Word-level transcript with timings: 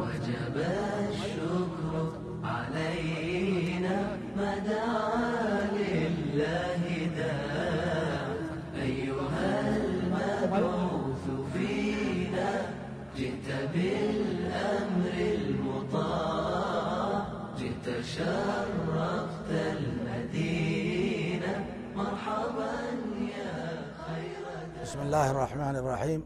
وجب 0.00 0.56
الشكر 1.10 1.92
علينا 2.44 3.96
ما 4.36 4.52
دعا 4.58 5.70
لله 5.78 6.82
داع 7.16 8.26
أيها 8.82 9.48
المبعوث 9.76 11.24
فينا 11.52 12.50
جئت 13.16 13.48
بالأمر 13.74 15.14
المطاع 15.38 17.26
جئت 17.58 17.86
شرفت 18.04 19.50
المدينة 19.50 21.52
مرحبا 21.96 22.72
يا 23.20 23.54
خير 24.06 24.44
بسم 24.82 25.00
الله 25.00 25.30
الرحمن 25.30 25.76
الرحيم. 25.76 26.22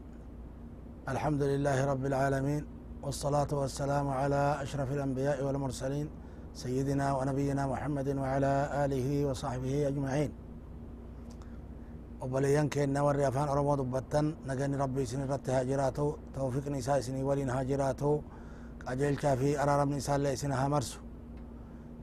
الحمد 1.09 1.43
لله 1.43 1.85
رب 1.85 2.05
العالمين 2.05 2.65
والصلاة 3.03 3.47
والسلام 3.51 4.07
على 4.07 4.61
أشرف 4.61 4.91
الأنبياء 4.91 5.43
والمرسلين 5.45 6.07
سيدنا 6.53 7.13
ونبينا 7.17 7.67
محمد 7.67 8.07
وعلى 8.07 8.53
آله 8.85 9.25
وصحبه 9.25 9.87
أجمعين. 9.87 10.31
وبليان 12.21 12.69
كينا 12.69 13.01
وري 13.01 13.27
أفان 13.27 13.47
أرمو 13.47 13.75
دبتن 13.75 14.25
نغني 14.47 14.75
ربي 14.83 15.05
سن 15.05 15.21
رت 15.31 15.49
هاجراتو 15.49 16.07
توفيق 16.35 16.67
نساء 16.67 16.99
سني 17.05 17.23
ولين 17.23 17.49
هاجراتو 17.49 18.11
قجل 18.87 19.15
في 19.39 19.49
أرارم 19.63 19.89
نساء 19.93 20.15
اللي 20.15 20.35
سنها 20.35 20.67
مرسو 20.73 20.99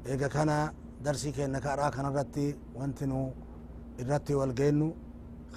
إيقا 0.06 0.28
كان 0.34 0.50
درسي 1.04 1.30
كينا 1.36 1.58
كأرا 1.64 1.88
كان 1.88 2.06
رتي 2.18 2.46
وانتنو 2.76 3.22
الرتي 4.00 4.34
والجينو 4.34 4.88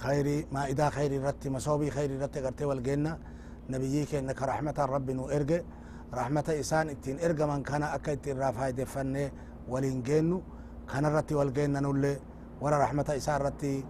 خيري 0.02 0.46
ما 0.54 0.62
إذا 0.72 0.86
خيري 0.96 1.18
رتي 1.18 1.48
مصوبي 1.50 1.90
خيري 1.96 2.14
رتي 2.22 2.40
قرتي 2.44 2.64
والجنة. 2.70 3.33
نبيك 3.70 4.14
إنك 4.14 4.42
رحمة 4.42 4.74
رب 4.78 5.08
وارجع 5.18 5.60
رحمة 6.14 6.44
انسان 6.48 6.88
إتين 6.88 7.16
ارجع 7.20 7.46
من 7.46 7.62
كان 7.62 7.82
أكيد 7.82 8.28
الرافاي 8.28 8.72
دفنه 8.72 9.30
ولينجن 9.68 10.30
كان 10.90 11.06
رتي 11.06 11.34
والجن 11.34 11.82
نول 11.82 12.16
ورا 12.60 12.78
رحمة 12.84 13.08
انسان 13.14 13.40
رتي 13.40 13.84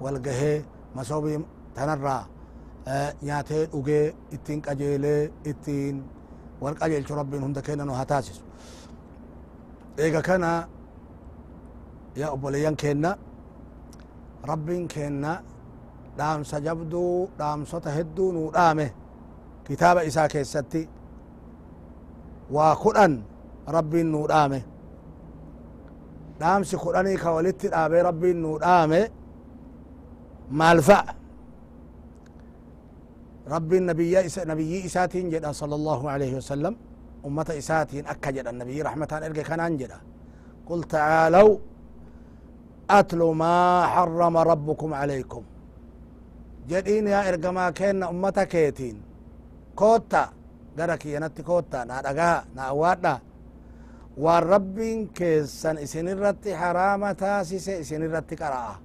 والجه 0.00 0.64
مسوبي 0.96 1.44
تنرا 1.76 2.26
آه، 2.88 3.14
يا 3.22 3.42
تي 3.42 3.68
أوجي 3.74 4.14
إتين 4.32 4.60
قجيله 4.60 5.30
إتين 5.46 5.94
والقجل 6.60 7.10
رب 7.10 7.34
هندك 7.34 7.70
انه 7.70 7.94
هتاسس 7.94 8.40
ايغا 9.98 10.20
كان 10.20 10.44
يا 12.16 12.32
أبوليان 12.32 12.74
كنا 12.74 13.18
ربين 14.48 14.88
كنا 14.88 15.42
دام 16.18 16.44
سجبدو 16.44 17.28
دام 17.38 17.64
سوت 17.64 17.86
هدو 17.88 18.32
نو 18.32 18.50
دامه. 18.50 18.90
كتاب 19.68 19.96
إساء 19.98 20.26
كيستي 20.26 20.88
وقرآن 22.50 23.22
ربي 23.68 24.00
النور 24.00 24.32
آمي 24.44 24.62
دامسي 26.40 26.76
قرآني 26.76 27.16
كوالدت 27.16 27.64
آبي 27.72 28.00
ربي 28.02 28.30
النور 28.30 28.64
آمي 28.64 29.02
مالفا 30.50 31.04
ربي 33.48 33.78
النبي 33.78 34.26
إساء 34.26 34.46
نبي 34.48 34.86
إساء 34.86 35.06
تنجد 35.06 35.46
صلى 35.50 35.74
الله 35.74 36.10
عليه 36.10 36.36
وسلم 36.36 36.76
أمة 37.26 37.46
إساء 37.58 37.88
أكجد 38.12 38.46
النبي 38.46 38.82
رحمة 38.82 39.08
إرقى 39.12 39.42
كان 39.42 39.60
أنجد 39.60 39.92
قل 40.68 40.84
تعالوا 40.84 41.58
أتلو 42.90 43.32
ما 43.32 43.86
حرم 43.86 44.36
ربكم 44.36 44.94
عليكم 44.94 45.42
جدين 46.68 47.06
يا 47.06 47.28
إرقما 47.28 47.70
كان 47.70 48.02
أمتكيتين 48.02 49.07
أمتا 49.82 50.24
كيتين 50.26 50.28
كوتا 50.28 50.32
غرك 50.78 51.06
ينتي 51.06 51.42
كوتا 51.42 51.84
نا 51.84 52.02
دغا 52.02 52.44
نا 52.54 52.70
وادا 52.70 53.18
والربين 54.16 55.06
كيسن 55.06 55.78
اسن 55.78 56.08
الرتي 56.08 56.56
حرامة 56.56 57.12
تاسس 57.12 57.68
اسن 57.68 58.02
الرتي 58.02 58.36
قراءة 58.36 58.80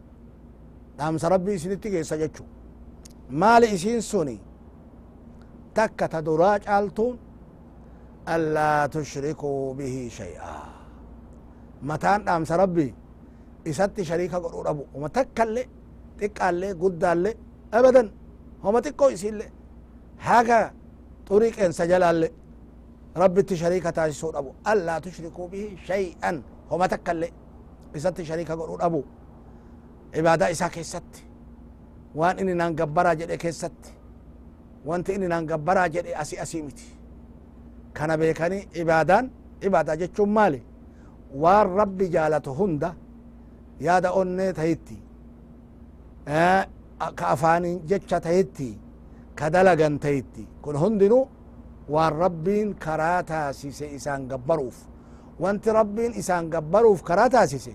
دام 0.97 1.17
ربي 1.23 1.55
اسنتي 1.55 1.89
كيسا 1.89 2.15
جچو 2.21 2.45
مال 3.29 3.63
اسين 3.63 4.01
سوني 4.01 4.37
تكة 5.75 6.05
تدراج 6.05 6.61
ألتون 6.69 7.17
ألا 8.33 8.87
تشركوا 8.93 9.73
به 9.73 9.95
شيئا 10.11 10.55
متان 11.81 12.23
دام 12.25 12.43
ربي 12.51 12.89
isatti 13.65 14.05
shariika 14.05 14.39
godhu 14.39 14.63
dhabu. 14.63 14.83
Homa 14.93 15.09
takkalle 15.09 15.63
xiqqaalle 16.19 16.67
guddaalle 16.81 17.31
abadan. 17.71 18.07
Homa 18.63 18.79
xiqqoo 18.85 19.09
isiille 19.15 19.45
haga 20.27 20.59
xuriqeensa 21.27 21.83
jalaalle 21.91 22.27
rabbitti 23.21 23.55
shariika 23.61 23.91
taasisuu 23.97 24.31
dhabu 24.35 24.49
allaa 24.71 25.01
tushrikuu 25.01 25.47
bihi 25.51 25.67
shay'an 25.87 26.35
homa 26.69 26.87
takkalle 26.93 27.27
isatti 27.97 28.25
shariika 28.29 28.55
godhu 28.59 28.75
dhabu 28.81 29.01
ibaadaa 30.19 30.49
isaa 30.55 30.69
keessatti 30.75 31.21
waan 32.19 32.39
inni 32.41 32.55
naan 32.55 32.73
gabbaraa 32.79 33.15
jedhe 33.21 33.37
keessatti 33.43 33.89
wanti 34.89 35.11
inni 35.15 35.27
naan 35.33 35.45
gabbaraa 35.51 35.87
jedhe 35.95 36.11
asi 36.21 36.35
asii 36.43 36.61
miti 36.67 36.87
kana 37.97 38.17
beekanii 38.21 38.61
ibaadaan 38.81 39.25
ibaadaa 39.67 39.95
jechuun 40.01 40.29
maali 40.37 40.59
waan 41.43 41.67
rabbi 41.79 42.05
jaalatu 42.15 42.51
hunda 42.59 42.89
yaada 43.87 44.09
onnee 44.21 44.51
tahitti 44.59 44.97
ka 47.15 47.25
afaanin 47.33 47.79
jecha 47.89 48.19
tahitti 48.25 48.67
ka 49.35 49.49
dalagan 49.49 49.99
tahitti 49.99 50.47
kun 50.63 50.75
hundinu 50.83 51.19
waan 51.93 52.13
rabbiin 52.23 52.75
karaa 52.85 53.23
taasise 53.23 53.85
isaan 53.97 54.27
gabbaruuf 54.31 54.77
wanti 55.39 55.69
rabbiin 55.79 56.13
isaan 56.21 56.49
gabbaruuf 56.53 57.03
karaa 57.03 57.29
taasise 57.29 57.73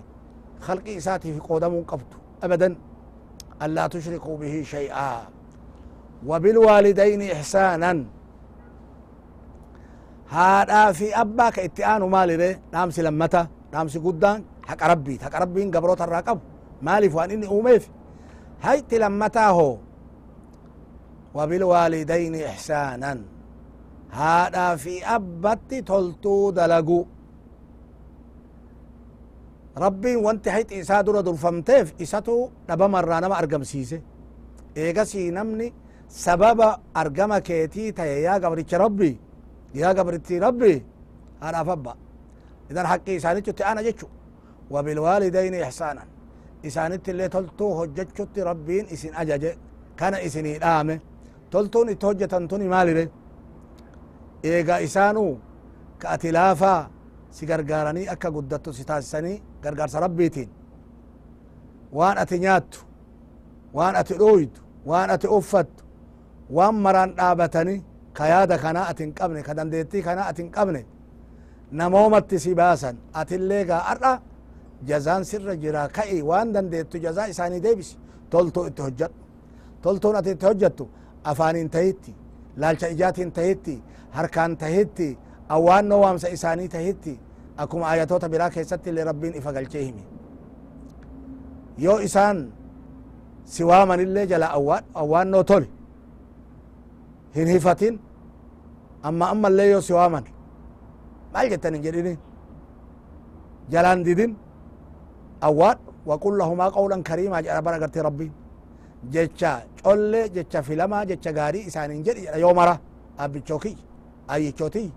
khalqi 0.65 0.91
isaatiif 0.99 1.37
qoodamuun 1.47 1.85
qabdu 1.91 2.15
abadan 2.41 2.73
ألا 3.65 3.87
تشركوا 3.87 4.37
به 4.37 4.55
شيئا 4.63 5.11
وبالوالدين 6.27 7.21
إحسانا 7.21 7.91
هذا 10.29 10.91
في 10.91 11.07
أباك 11.21 11.59
اتئان 11.59 12.01
مالي 12.01 12.59
نامس 12.73 12.99
لمتا 12.99 13.47
نامس 13.73 13.97
قدان 13.97 14.43
حق 14.69 14.83
ربي 14.83 15.19
حق 15.23 15.35
ربي 15.43 15.63
قبروت 15.75 16.01
الراقب 16.01 16.39
مالي 16.81 17.09
فوان 17.09 17.31
إني 17.31 17.47
أوميف 17.47 17.83
هاي 18.61 18.81
تلمتاه 18.81 19.77
وبالوالدين 21.35 22.35
إحسانا. 22.35 23.13
هذا 24.09 24.75
في 24.75 25.05
أبت 25.05 25.73
تلتو 25.89 26.49
دلقو 26.57 27.05
ربي 29.77 30.15
وانت 30.15 30.49
حيت 30.49 30.71
إسا 30.73 31.01
درا 31.01 31.21
درفمتيف 31.21 31.93
إساتو 32.01 32.49
نبا 32.69 32.87
مرة 32.87 33.19
نما 33.19 33.39
أرقم 33.39 33.63
سيسي. 33.63 34.01
إيغا 34.77 35.03
سي 35.03 35.31
نمني 35.31 35.73
سبب 36.09 36.59
أرقم 36.97 37.37
كيتي 37.37 37.91
تايا. 37.91 38.17
يا 38.25 38.33
قبرتش 38.33 38.73
ربي. 38.75 39.11
يا 39.75 39.89
قبرتي 39.97 40.39
ربي. 40.39 40.75
أنا 41.43 41.63
فبا. 41.63 41.93
إذا 42.71 42.87
حقي 42.87 43.17
إساني 43.17 43.41
أنا 43.71 43.81
جتشو 43.81 44.07
وبالوالدين 44.73 45.55
إحسانا. 45.55 46.03
إسانت 46.67 47.09
اللي 47.09 47.27
تلتو 47.29 47.67
هججت 47.83 48.39
ربين 48.39 48.85
إسن 48.93 49.13
أجج 49.15 49.43
كان 49.97 50.13
إسني 50.13 50.57
الآمه 50.57 50.99
تلتون 51.51 51.89
إتهجة 51.89 52.25
تنتوني 52.33 52.67
مالي 52.73 52.93
لي 52.97 53.05
إيغا 54.45 54.75
إسانو 54.83 55.25
كأتلافا 56.01 56.75
si 57.31 57.45
gargaaranii 57.45 58.07
akka 58.13 58.29
guddattu 58.31 58.73
si 58.73 58.83
taasisanii 58.89 59.41
gargaarsa 59.63 59.99
rabbiitiin 60.05 60.49
waan 61.97 62.17
ati 62.17 62.39
nyaattu 62.39 62.79
waan 63.77 63.95
ati 64.01 64.13
dhooytu 64.21 64.61
waan 64.89 65.09
ati 65.15 65.27
uffattu 65.37 65.83
waan 66.57 66.75
maraan 66.85 67.11
dhaabatanii 67.17 67.83
ka 68.17 68.23
yaada 68.33 68.57
kanaa 68.63 68.85
ati 68.91 69.03
qabne 69.19 69.41
ka 69.47 69.53
dandeettii 69.57 70.01
kanaa 70.07 70.25
ati 70.31 70.43
qabne 70.55 70.81
namoomatti 71.79 72.39
si 72.39 72.55
baasan 72.55 72.95
atillee 73.21 73.63
gaa 73.69 73.83
ar'a 73.91 74.13
jazaan 74.89 75.23
sirra 75.29 75.53
jira 75.63 75.81
ka'i 75.97 76.21
waan 76.29 76.53
dandeettu 76.53 76.97
jazaa 77.05 77.27
isaanii 77.33 77.59
deebisi 77.65 77.95
toltuu 78.31 78.65
itti 78.69 78.81
hojjadhu 78.81 79.15
toltuun 79.83 80.15
ati 80.19 80.29
itti 80.35 80.45
hojjattu 80.49 80.83
afaaniin 81.23 81.69
tahitti 81.69 82.15
laalcha 82.57 82.87
ijaatiin 82.87 83.31
tahitti 83.31 83.83
harkaan 84.11 84.57
tahitti 84.57 85.17
awwaannoo 85.49 85.99
waamsa 86.01 86.27
isaanii 86.29 86.67
tahitti 86.67 87.19
akkuma 87.57 87.89
ayatoota 87.89 88.29
biraa 88.29 88.49
keessatti 88.49 88.89
illee 88.89 89.03
rabbiin 89.03 89.35
ifa 89.35 89.51
galchee 89.53 89.83
himi 89.85 90.03
yoo 91.77 91.99
isaan 91.99 92.53
si 93.43 93.63
waamanillee 93.63 94.25
jala 94.27 94.47
awwaannoo 94.93 95.43
toli 95.43 95.69
hin 97.35 97.47
hifatin 97.47 97.99
amma 99.03 99.29
ammallee 99.29 99.69
yoo 99.71 99.81
si 99.81 99.93
waaman 99.93 100.23
maal 101.33 101.49
jettan 101.49 101.73
hin 101.73 101.83
jedhinin 101.83 102.17
jalaan 103.69 104.05
didin 104.05 104.35
awwaadhu 105.41 106.31
lahumaa 106.41 106.71
qawlan 106.77 107.03
kariimaa 107.03 107.41
jedha 107.41 107.61
bara 107.61 107.79
gartee 107.79 108.03
rabbiin 108.03 108.33
jecha 109.13 109.51
colle 109.83 110.29
jecha 110.35 110.59
filamaa 110.63 111.05
jecha 111.05 111.31
gaarii 111.33 111.65
isaanin 111.69 112.03
jedhi 112.03 112.21
jedha. 112.25 112.37
Yoo 112.37 112.53
mara 112.53 112.79
abbichoo 113.17 113.59
kiyya 113.59 113.77
ayyichoo 114.27 114.69
tiyya 114.69 114.91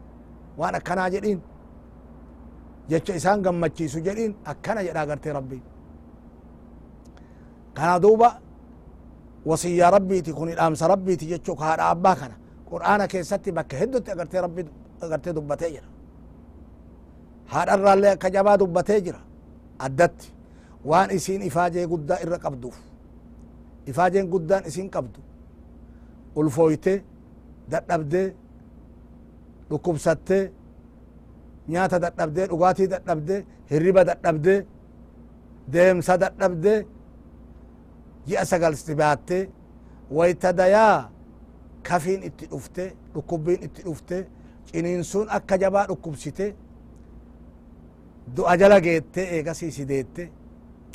waan 0.58 0.74
akkanaa 0.74 1.10
jedhiin 1.14 1.40
jecha 2.90 3.14
isaan 3.14 3.42
gammachiisu 3.42 3.98
jedhiin 4.06 4.32
akkana 4.44 4.80
jedha 4.86 5.00
agartee 5.00 5.32
rabbiin 5.32 5.62
kana 7.74 7.98
duuba 8.02 8.28
wasiyyaa 9.46 9.90
rabbiiti 9.90 10.32
kun 10.32 10.48
dhaamsa 10.58 10.88
rabbiiti 10.88 11.26
jechuu 11.26 11.56
ka 11.56 11.74
abbaa 11.90 12.16
kana. 12.16 12.34
Qur'aana 12.70 13.04
keessatti 13.08 13.52
bakka 13.52 13.76
heddutti 13.76 14.10
agartee 14.14 14.40
rabbi 14.40 14.62
agartee 15.04 15.32
dubbatee 15.36 15.70
jira. 15.74 15.88
Haadharraallee 17.52 18.10
akka 18.16 18.30
jabaa 18.30 18.56
dubbatee 18.58 19.00
jira. 19.00 19.20
Addatti. 19.78 20.32
Waan 20.84 21.10
isiin 21.10 21.42
ifaajee 21.42 21.86
guddaa 21.86 22.18
irra 22.24 22.38
qabduuf 22.38 22.76
ifaajeen 23.86 24.26
guddaan 24.32 24.64
isin 24.66 24.88
qabdu 24.94 25.20
ulfooyte 26.36 26.94
dadhabdee 27.70 28.28
dhukkubsattee 29.70 30.44
nyaata 31.68 31.98
dadhabdee 32.04 32.46
dhugaatii 32.50 32.88
dadhabdee 32.94 33.40
hirriba 33.70 34.02
dadhabdee 34.10 34.58
deemsa 35.72 36.14
dadhabdee 36.20 36.78
ji'a 38.28 38.44
sagalsi 38.50 38.94
baattee 39.00 39.42
wayta 40.16 40.50
dayaa 40.58 41.10
kafiin 41.88 42.22
itti 42.28 42.46
dhufte 42.50 42.84
dhukkubbiin 43.14 43.62
itti 43.66 43.82
dhufte 43.86 44.16
ciniinsuun 44.66 45.26
akka 45.36 45.56
jabaa 45.62 45.86
dhukkubsite 45.88 46.46
du'a 48.36 48.56
jala 48.60 48.78
geette 48.80 49.20
eegasii 49.36 49.70
si 49.76 49.84
deette 49.88 50.22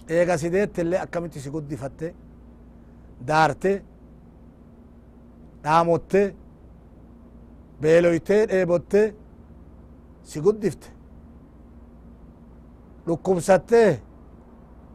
eega 0.10 0.38
si 0.38 0.50
deette 0.54 0.81
illee 0.81 1.00
akkamitti 1.06 1.39
si 1.39 1.50
guddifatte 1.50 2.13
daarte 3.28 3.84
dhaamotte 5.64 6.36
beeloytee 7.81 8.46
dheebotte 8.50 9.16
si 10.24 10.40
guddifte 10.42 10.88
dhukkubsatte 13.08 14.02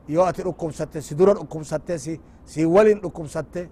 yoo 0.08 0.24
ati 0.24 0.42
dhukkubsatte 0.42 1.00
si 1.00 1.14
dura 1.18 1.34
dhukkubsatte 1.34 1.98
si 1.98 2.20
si 2.44 2.64
walin 2.66 3.00
dhukkubsatte 3.02 3.68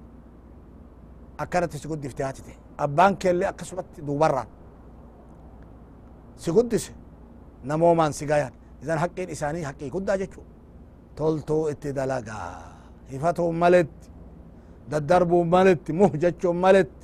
akkanatti 1.39 1.79
si 1.79 1.89
guddifte 1.89 2.23
hatite 2.25 2.53
abbaan 2.77 3.17
keellee 3.17 3.49
akkasumatti 3.49 4.03
duubarraan 4.07 4.49
si 6.37 6.51
guddise 6.53 6.93
namoomaan 7.65 8.13
si 8.13 8.27
gayan 8.27 8.53
isan 8.83 8.99
haqqiin 8.99 9.31
isaanii 9.31 9.63
haqqii 9.63 9.91
guddaa 9.91 10.17
jechu 10.19 10.41
toltuu 11.17 11.69
itti 11.69 11.93
dalagaa. 11.95 12.81
Hifatuun 13.11 13.57
maletti 13.57 14.10
maletti 15.55 15.93
muh 15.93 16.13
jechuun 16.23 16.57
maletti 16.57 17.01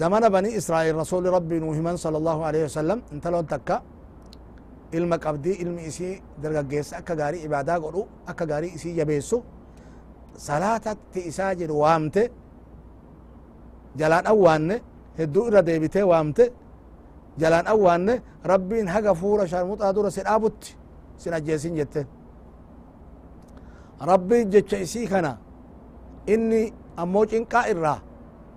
زمن 0.00 0.24
بني 0.28 0.56
إسرائيل 0.56 0.96
رسول 0.96 1.24
ربي 1.36 1.56
نوهمان 1.60 1.96
صلى 2.04 2.16
الله 2.20 2.38
عليه 2.48 2.62
وسلم 2.64 2.98
انت 3.12 3.26
لون 3.32 3.46
تكا 3.46 3.76
ilma 4.92 5.16
qabdii 5.18 5.56
ilmi 5.62 5.82
isii 5.90 6.22
dargaggeessa 6.42 6.96
akka 7.00 7.14
gaarii 7.20 7.42
ibaadaa 7.48 7.78
godhu 7.84 8.02
akka 8.26 8.44
gaarii 8.50 8.72
isii 8.76 8.94
jabeessu 8.98 9.38
salaatatti 10.36 11.20
isaa 11.30 11.54
jedhu 11.60 11.80
waamte 11.80 12.22
jalaan 14.00 14.26
awwaanne 14.32 14.76
hedduu 15.18 15.46
irra 15.48 15.62
deebitee 15.66 16.02
waamte 16.12 16.44
jalaan 17.42 17.66
awwaanne 17.74 18.14
rabbiin 18.52 18.88
haga 18.94 19.14
fuura 19.14 19.46
sharmuxaa 19.52 19.92
dura 19.96 20.10
si 20.10 20.20
dhaabutti 20.26 20.76
inni 26.34 26.62
ammoo 27.02 27.24
cinqaa 27.32 27.64
irraa 27.72 27.98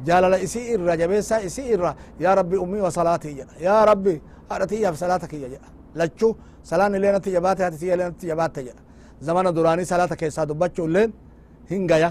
jaalala 0.08 0.38
isii 0.46 0.66
irra 0.76 0.94
jabeessaa 1.02 1.40
isii 1.48 1.68
irra 1.76 1.92
yaa 2.20 2.36
rabbi 2.40 2.58
ummii 2.66 2.82
wa 2.88 2.92
salaatii 2.92 3.34
jedha 3.40 3.54
yaa 3.68 3.86
rabbi 3.86 4.14
haadha 4.50 4.68
tiyyaaf 4.72 4.96
salaata 5.04 5.28
kiyya 5.32 5.50
jedha 5.54 5.68
lachu 6.00 6.28
salaan 6.70 6.96
illee 6.98 7.12
natti 7.16 7.32
jabaate 7.36 7.64
hati 7.64 7.78
tiyya 7.82 7.94
illee 7.96 8.08
natti 8.10 8.28
jabaatte 8.32 8.62
jedha 8.68 8.82
zamana 9.28 9.52
duraanii 9.58 9.86
salaata 9.86 10.16
keessaa 10.22 10.46
dubbachuu 10.50 10.86
illeen 10.90 11.14
hin 11.70 11.88
gaya 11.88 12.10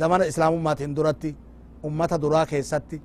zamana 0.00 0.24
islaamummaatiin 0.32 0.94
duratti 0.96 1.30
ummata 1.88 2.18
duraa 2.22 2.46
keessatti 2.52 2.98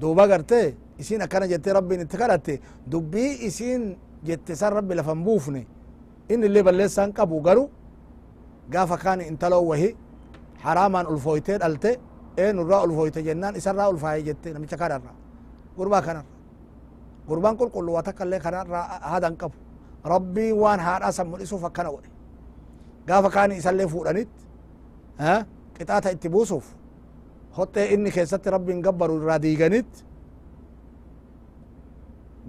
duuba 0.00 0.26
gartee 0.28 0.74
isin 0.98 1.22
akkana 1.22 1.46
jettee 1.52 1.72
rabbiin 1.78 2.00
itti 2.06 2.16
kadhatte 2.16 2.60
dubbii 2.92 3.30
isin 3.48 3.82
jette 4.24 4.56
san 4.56 4.72
rabbi 4.78 4.94
lafan 4.94 5.24
buufne 5.24 5.66
inni 6.28 6.46
illee 6.46 6.62
balleessaan 6.62 7.12
qabu 7.12 7.40
gaafa 8.70 8.96
kaan 9.04 9.20
intaloo 9.20 9.64
wahi 9.70 9.96
haraamaan 10.64 11.06
ulfooytee 11.06 11.58
dhalte 11.62 11.90
eenurraa 12.36 12.82
ulfooyte 12.84 13.22
jennaan 13.22 13.56
isarraa 13.56 13.88
ulfaaye 13.92 14.22
jette 14.28 14.52
namicha 14.52 14.76
kanarra 14.82 15.12
gurbaa 15.76 16.02
kanarra 16.02 16.28
gurbaan 17.28 17.56
qulqullu 17.60 17.90
waa 17.96 18.02
takka 18.02 18.24
illee 18.24 18.40
kanarraa 18.46 18.84
hadan 19.12 19.36
qabu 19.40 19.56
rabbii 20.12 20.52
waan 20.62 20.80
haadhaa 20.86 21.12
san 21.16 21.26
mul'isuuf 21.30 21.64
akkana 21.68 21.90
godhe 21.94 22.10
gaafa 23.08 23.28
kaani 23.34 23.54
isallee 23.60 23.86
fuudhanit 23.92 24.30
qixaata 25.76 26.08
itti 26.14 26.28
buusuuf 26.34 26.66
hoxxee 27.58 27.86
inni 27.94 28.10
keessatti 28.16 28.48
rabbiin 28.54 28.80
gabbaru 28.86 29.14
irraa 29.20 29.38
diiganit 29.44 29.90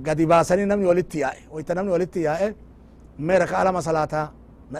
gadi 0.05 0.25
baasanii 0.31 0.65
namni 0.71 0.87
walitti 0.91 1.17
yaa'e 1.23 1.41
wayta 1.55 1.73
namni 1.77 1.91
walitti 1.95 2.19
yaa'e 2.27 2.47
mee 3.25 3.37
raka'a 3.43 3.63
lama 3.67 3.81
salaataa 3.87 4.25
na 4.25 4.33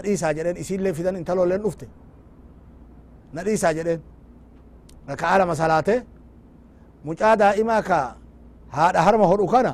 dhiisaa 0.04 0.32
jedheen 0.36 0.56
isiillee 0.62 0.92
fidan 0.98 1.16
intalolleen 1.20 1.62
dhufte 1.64 1.86
na 3.32 3.40
dhiisaa 3.46 3.72
jedheen 3.78 4.00
raka'a 5.08 5.38
lama 5.38 5.54
salaate 5.62 5.94
mucaa 7.04 7.34
daa'imaa 7.42 7.82
ka 7.88 7.98
haadha 8.76 9.00
harma 9.06 9.26
hodhu 9.32 9.46
kana 9.54 9.72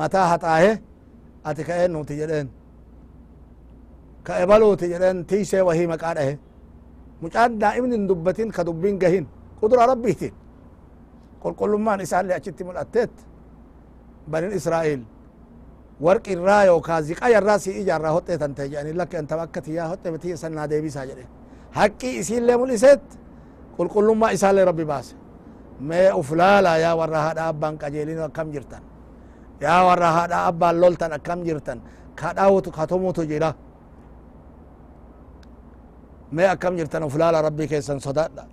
mataa 0.00 0.26
haxaahe 0.32 0.72
ati 1.48 1.62
ka'een 1.68 1.90
nuti 1.92 2.14
jedheen 2.20 2.48
ka 4.26 4.32
ebaluuti 4.44 4.86
jedheen 4.92 5.24
tiisee 5.28 5.62
wahii 5.68 5.86
maqaa 5.92 6.14
dhahe 6.18 6.34
mucaan 7.22 7.50
daa'imni 7.62 7.94
hin 7.96 8.08
dubbatin 8.10 8.48
ka 8.56 8.62
dubbiin 8.68 8.98
gahin 9.02 9.26
qudura 9.60 9.86
rabbiitiin 9.92 10.34
qulqullummaan 11.42 12.00
isaallee 12.06 12.36
achitti 12.40 12.62
mul'atteet 12.68 13.12
banin 14.30 14.52
israa'il 14.58 15.02
warqi 16.06 16.30
irraa 16.36 16.62
yookaa 16.70 17.00
ziqaya 17.08 17.38
irraa 17.40 17.58
si 17.64 17.70
ijaarraa 17.80 18.12
hodhee 18.16 18.38
tan 18.42 18.52
ta'e 18.56 18.66
jedhanii 18.72 18.96
lakka 19.00 19.16
antama 19.18 19.42
akka 19.46 19.60
tiyyaa 19.66 19.88
hodhe 19.92 20.18
tiyya 20.22 20.36
san 20.42 20.52
naa 20.58 20.66
deebisaa 20.72 21.06
jedhe 21.10 21.24
haqqii 21.78 22.12
isiillee 22.20 22.56
mul'iseet 22.62 23.02
qulqullummaa 23.76 24.30
isaallee 24.36 24.64
rabbi 24.70 24.84
baase 24.92 25.14
mee 25.88 26.10
uf 26.20 26.28
laala 26.40 26.72
yaa 26.84 26.94
warra 27.00 27.20
haadha 27.26 27.42
abbaan 27.52 27.74
qajeelin 27.82 28.20
akkam 28.28 28.48
jirtan 28.54 28.82
yaa 29.64 29.80
warra 29.88 30.08
haadha 30.16 30.38
abbaan 30.50 30.76
loltan 30.82 31.12
akkam 31.18 31.40
jirtan 31.46 31.78
kadhawutu 32.20 32.70
katumutu 32.78 33.22
jira 33.30 33.50
mee 36.36 36.48
akkam 36.54 36.74
jirtan 36.78 37.02
uf 37.08 37.14
laala 37.20 37.38
rabbii 37.48 37.68
keessan 37.72 38.00
sodaadha 38.08 38.44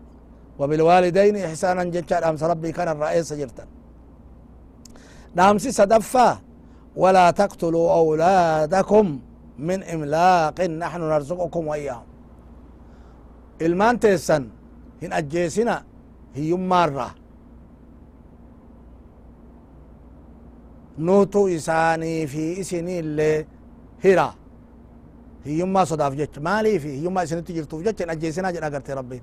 وبالوالدين 0.59 1.35
إحسانا 1.47 1.83
جتشا 1.95 2.17
دامس 2.23 2.43
ربي 2.51 2.71
كان 2.77 2.87
الرئيس 2.95 3.29
جرتا 3.39 3.63
دامسي 5.37 5.71
صدفا 5.79 6.27
ولا 6.95 7.31
تقتلوا 7.31 7.93
أولادكم 7.99 9.19
من 9.59 9.83
إملاق 9.83 10.61
نحن 10.61 11.01
نرزقكم 11.01 11.67
وإياهم. 11.67 12.07
المان 13.61 13.99
تيسن 13.99 14.43
هن 15.03 15.13
أجيسنا 15.13 15.83
هي 16.35 16.53
مرة 16.53 17.09
نوتو 20.99 21.47
إساني 21.47 22.27
في 22.27 22.59
إسني 22.61 22.99
اللي 22.99 23.45
هرا 24.05 24.29
هي 25.45 25.63
ما 25.63 25.83
صداف 25.83 26.13
جت 26.13 26.39
مالي 26.39 26.79
في 26.79 26.91
هي 27.01 27.07
ما 27.09 27.23
إسني 27.23 27.41
تجرت 27.41 27.75
في 27.75 27.83
جت 27.83 28.01
أجيسنا 28.01 28.51
جن 28.51 28.63
أجرت 28.63 28.91
ربي. 28.91 29.21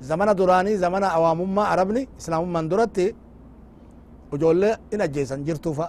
زمانا 0.00 0.32
دوراني 0.32 0.76
زمانا 0.76 1.06
أوامم 1.06 1.54
ما 1.54 1.62
عربني 1.62 2.08
إسلام 2.20 2.52
من 2.52 2.68
دورتي. 2.68 3.14
وجولة 4.32 4.78
إن 4.94 5.00
أجيسن 5.00 5.44
جرتوا 5.44 5.72
فا 5.72 5.86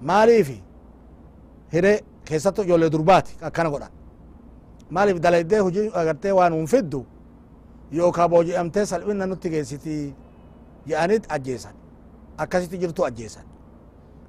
maaliifi 0.00 0.62
hire 1.72 1.92
keessattu 2.24 2.62
ijoollee 2.62 2.90
durbaati 2.92 3.32
akkana 3.48 3.70
godhan 3.70 3.92
maaliif 4.90 5.18
dalaydee 5.24 5.58
hujii 5.66 5.90
agartee 5.94 6.32
waan 6.38 6.52
hun 6.52 6.66
fiddu 6.66 7.00
yookaa 7.92 8.28
booji'amtee 8.28 8.86
salphina 8.86 9.26
nutti 9.26 9.48
geessiti 9.50 10.14
jedhanit 10.86 11.24
ajjeesan 11.28 11.74
akkasitti 12.38 12.78
jirtu 12.78 13.04
ajjeesan 13.04 13.44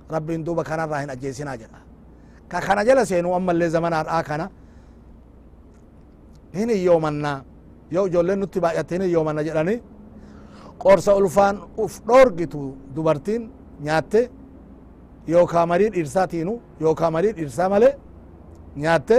rabbiin 0.09 0.45
duuba 0.45 0.63
kanarraa 0.63 0.99
hin 1.03 1.09
ajjeesinaa 1.15 1.55
jedha 1.61 1.79
ka 2.51 2.61
kana 2.67 2.83
jala 2.85 3.05
seenu 3.05 3.33
ammallee 3.35 3.69
zamanaadhaa 3.69 4.23
kana 4.23 4.49
hin 6.53 6.69
hiyyoomannaa 6.69 7.37
yoo 7.91 8.05
ijoolleen 8.07 8.39
nutti 8.39 8.59
baay'atte 8.65 8.95
hin 8.95 9.03
hiyyoomanna 9.07 9.41
jedhani 9.47 9.75
qorsa 10.83 11.11
ulfaan 11.19 11.55
uf 11.83 11.93
dhoorgitu 12.07 12.61
dubartiin 12.95 13.43
nyaatte 13.85 14.21
yookaa 15.33 15.65
marii 15.71 15.89
dhiirsaatiinu 15.95 16.53
yookaa 16.83 17.11
marii 17.15 17.33
dhiirsaa 17.37 17.69
male 17.73 17.89
nyaatte 18.83 19.17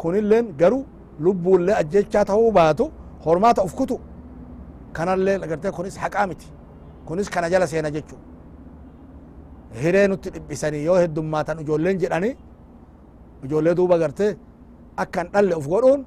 kunilleen 0.00 0.46
garu 0.60 0.80
lubbuullee 1.24 1.74
ajjechaa 1.82 2.24
ta'uu 2.30 2.50
baatu 2.58 2.84
hormaata 3.24 3.62
uf 3.66 3.74
kutu 3.80 3.96
kanallee 4.96 5.36
agartee 5.46 5.72
kunis 5.78 5.96
haqaa 6.02 6.26
miti 6.30 6.46
kunis 7.06 7.28
kana 7.34 7.48
jala 7.52 7.66
seena 7.72 7.90
jechuu 7.96 8.18
hiree 9.82 10.06
nutti 10.10 10.28
dhiphisanii 10.34 10.84
yoo 10.88 10.98
heddummaatan 11.02 11.58
ijoolleen 11.62 11.98
jedhani 12.02 12.30
ijoollee 13.44 13.74
duuba 13.78 13.94
agartee 13.98 14.32
akkan 15.02 15.26
dhalle 15.32 15.54
uf 15.60 15.66
godhuun 15.72 16.00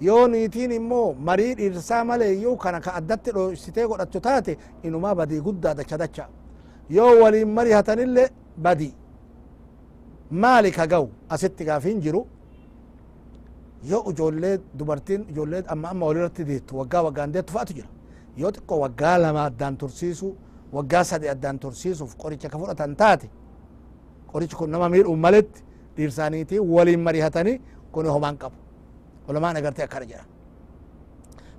yoo 0.00 0.28
niitiin 0.28 0.72
immoo 0.72 1.14
marii 1.28 1.54
dhiirsaa 1.54 2.04
malee 2.04 2.32
iyyuu 2.34 2.56
kana 2.56 2.80
ka 2.80 2.94
addatti 2.94 3.30
dhoysitee 3.36 3.86
godhattu 3.86 4.20
taate 4.20 4.56
inumaa 4.82 5.14
badii 5.14 5.40
guddaa 5.46 5.74
dacha 5.74 5.98
dacha 5.98 6.28
yoo 6.90 7.12
waliin 7.22 7.48
marihatanillee 7.56 8.28
badii 8.62 8.94
maali 10.30 10.70
ka 10.72 10.86
ga'u 10.86 11.08
asitti 11.28 11.64
gaafin 11.64 12.00
jiru 12.00 12.26
yoo 13.90 14.02
ijoollee 14.10 14.58
dubartiin 14.78 15.26
ijoollee 15.30 15.62
amma 15.66 15.88
amma 15.90 16.06
walirratti 16.06 16.44
deettu 16.44 16.78
waggaa 16.78 17.02
waggaan 17.02 17.32
deettu 17.32 17.52
fa'atu 17.52 17.72
jira 17.74 17.88
yoo 18.36 18.50
xiqqoo 18.52 18.78
waggaa 18.84 19.18
lama 19.18 19.44
addaan 19.44 19.76
tursiisu 19.76 20.36
waggaa 20.72 21.04
sadi 21.04 21.28
addaan 21.28 21.58
tursiisuuf 21.58 22.16
qoricha 22.16 22.48
ka 22.48 22.58
fudhatan 22.58 22.96
taate 22.96 23.28
qorichi 24.32 24.56
kun 24.56 24.70
nama 24.70 24.88
miidhuun 24.88 25.18
maletti 25.18 25.62
dhiirsaaniitii 25.96 26.58
waliin 26.74 27.00
marihatanii 27.00 27.60
kun 27.92 28.06
homaan 28.06 28.36
qabu 28.38 28.56
ulamaan 29.30 29.56
agartee 29.60 29.84
akkana 29.84 30.06
jedhan 30.10 30.26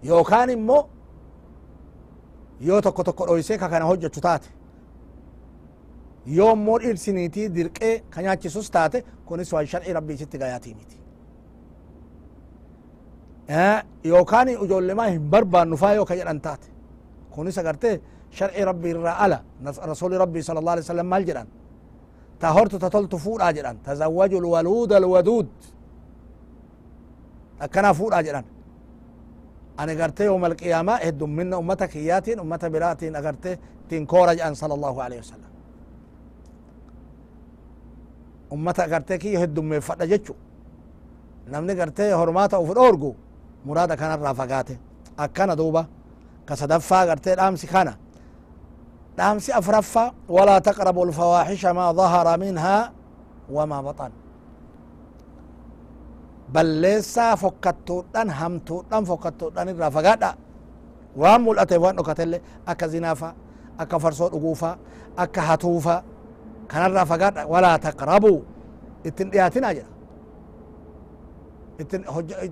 yookaan 0.10 0.50
immoo 0.56 0.82
yoo 2.70 2.82
tokko 2.82 3.04
tokko 3.04 3.26
dhoysee 3.28 3.58
ka 3.58 3.70
kana 3.70 3.86
hojjechu 3.92 4.22
taate 4.28 4.50
yoo 6.38 6.52
immoo 6.54 6.78
dhiirsiniitii 6.84 7.48
dirqee 7.56 7.94
ka 8.14 8.22
nyaachisus 8.22 8.72
taate 8.72 9.04
kunis 9.26 9.54
waan 9.54 9.68
sharci 9.68 9.94
rabbii 10.00 10.18
sitti 10.18 10.38
gayaatii 10.38 10.74
miti 10.80 10.98
yookaan 14.04 14.48
ijoollemaa 14.50 15.08
hin 15.08 15.22
barbaannu 15.32 15.78
faa 15.78 15.94
yoo 15.94 16.06
ka 16.06 16.16
jedhan 16.16 16.42
taate 16.42 16.68
kunis 17.36 17.58
agartee 17.58 17.96
sharci 18.38 18.66
rabbii 18.66 18.92
irraa 18.96 19.18
ala 19.26 19.38
rasuli 19.92 20.18
rabbii 20.18 20.44
sala 20.44 20.60
allah 20.60 20.74
alai 20.74 20.84
wasallam 20.84 21.08
maal 21.14 21.24
jedhan 21.30 21.48
ta 22.40 22.52
hortu 22.58 22.80
ta 22.80 22.90
toltu 22.90 23.18
fuudhaa 23.26 23.52
jedhan 23.58 23.78
tazawwaju 23.88 24.40
lwaluuda 24.46 24.98
alwaduud 24.98 25.48
أكنا 27.62 27.94
فور 27.94 28.20
أجران. 28.20 28.44
أنا 29.80 30.04
قرت 30.04 30.20
يوم 30.20 30.46
القيامة 30.46 30.94
هدوم 30.94 31.30
من 31.30 31.54
أمتك 31.54 31.96
ياتين 31.96 32.40
أمتك 32.40 32.72
براتين 32.72 33.16
أقرت 33.16 33.60
تنكورج 33.90 34.40
أن 34.40 34.54
صلى 34.54 34.74
الله 34.74 35.04
عليه 35.04 35.20
وسلم. 35.20 35.52
أمتك 38.54 38.94
قرتك 38.94 39.26
يهدم 39.26 39.66
من 39.66 39.80
فتح 39.80 40.06
جتشو. 40.06 40.34
نمنا 41.48 41.74
قرت 41.82 42.02
هرماتا 42.02 42.58
وفر 42.58 42.78
أورجو 42.78 43.14
مراد 43.66 43.94
كان 43.94 44.12
الرافقات. 44.12 44.70
أكنا 45.20 45.54
دوبا 45.54 45.86
كسدفا 46.48 47.00
قرت 47.10 47.28
الأمس 47.28 47.66
خانا 47.66 47.98
الأمس 49.16 49.50
أفرفا 49.50 50.14
ولا 50.30 50.60
تقربوا 50.60 51.06
الفواحش 51.06 51.66
ما 51.66 51.92
ظهر 51.92 52.40
منها 52.40 52.92
وما 53.52 53.82
بطن. 53.82 54.12
Balleessaa 56.54 57.36
fokkattuudhan 57.44 58.30
hamtuudhan 58.40 59.04
fokkattuudhan 59.10 59.68
irraa 59.74 59.92
fagaadha 59.98 60.30
waan 61.22 61.42
mul'ate 61.46 61.78
waan 61.84 61.96
dhokatelle 61.98 62.38
akka 62.72 62.88
zinaafa 62.94 63.30
akka 63.82 63.98
farsoo 64.04 64.30
dhuguufa 64.34 64.72
akka 65.24 65.42
hatuufa 65.50 65.96
kanarraa 66.72 67.06
fagaadha 67.12 67.42
walaa 67.54 67.78
taqrabu 67.86 68.34
ittin 69.08 69.28
dhiyaatinaa 69.32 69.74
jedha 69.78 69.90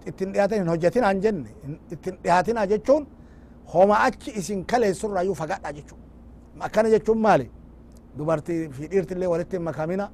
ittin 0.09 0.29
dhiyaatin 0.33 0.57
hin 0.61 0.67
hojjetinaa 0.73 1.11
hin 1.13 1.21
jenne 1.25 1.49
ittin 1.93 2.15
dhiyaatinaa 2.23 2.65
jechuun 2.71 3.03
homa 3.73 3.95
achi 4.07 4.31
isin 4.41 4.59
kaleessurraayyuu 4.71 5.35
fagaadha 5.41 5.69
jechuu 5.77 5.97
akkana 6.67 6.89
jechuun 6.95 7.19
maali 7.25 7.47
dubartii 8.17 8.59
fi 8.77 8.83
dhiirtillee 8.91 9.29
walitti 9.33 9.55
hin 9.57 9.63
makamina 9.69 10.05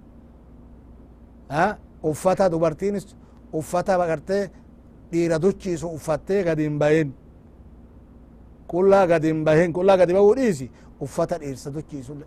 uffata 2.12 2.50
dubartiinis 2.51 3.06
uffata 3.60 3.98
gartee 4.12 4.44
dhiira 5.12 5.38
duchiisu 5.44 5.88
uffattee 5.98 6.44
gadi 6.48 6.64
hin 6.68 6.78
bahin 6.84 7.10
qullaa 8.72 9.06
gadi 9.12 9.28
hin 9.34 9.42
bahin 9.48 9.74
qullaa 9.78 9.98
gadi 10.02 10.14
bahuu 10.18 10.36
dhiisi 10.40 10.68
uffata 11.08 11.38
dhiirsa 11.42 11.72
duchiisulle 11.76 12.26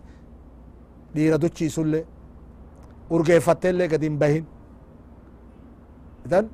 dhiira 1.15 1.37
duchiisulle 1.43 1.99
urgeeffatteillee 3.15 3.87
gadi 3.93 4.05
hin 4.09 4.17
bahin 4.23 4.45
idan 6.25 6.45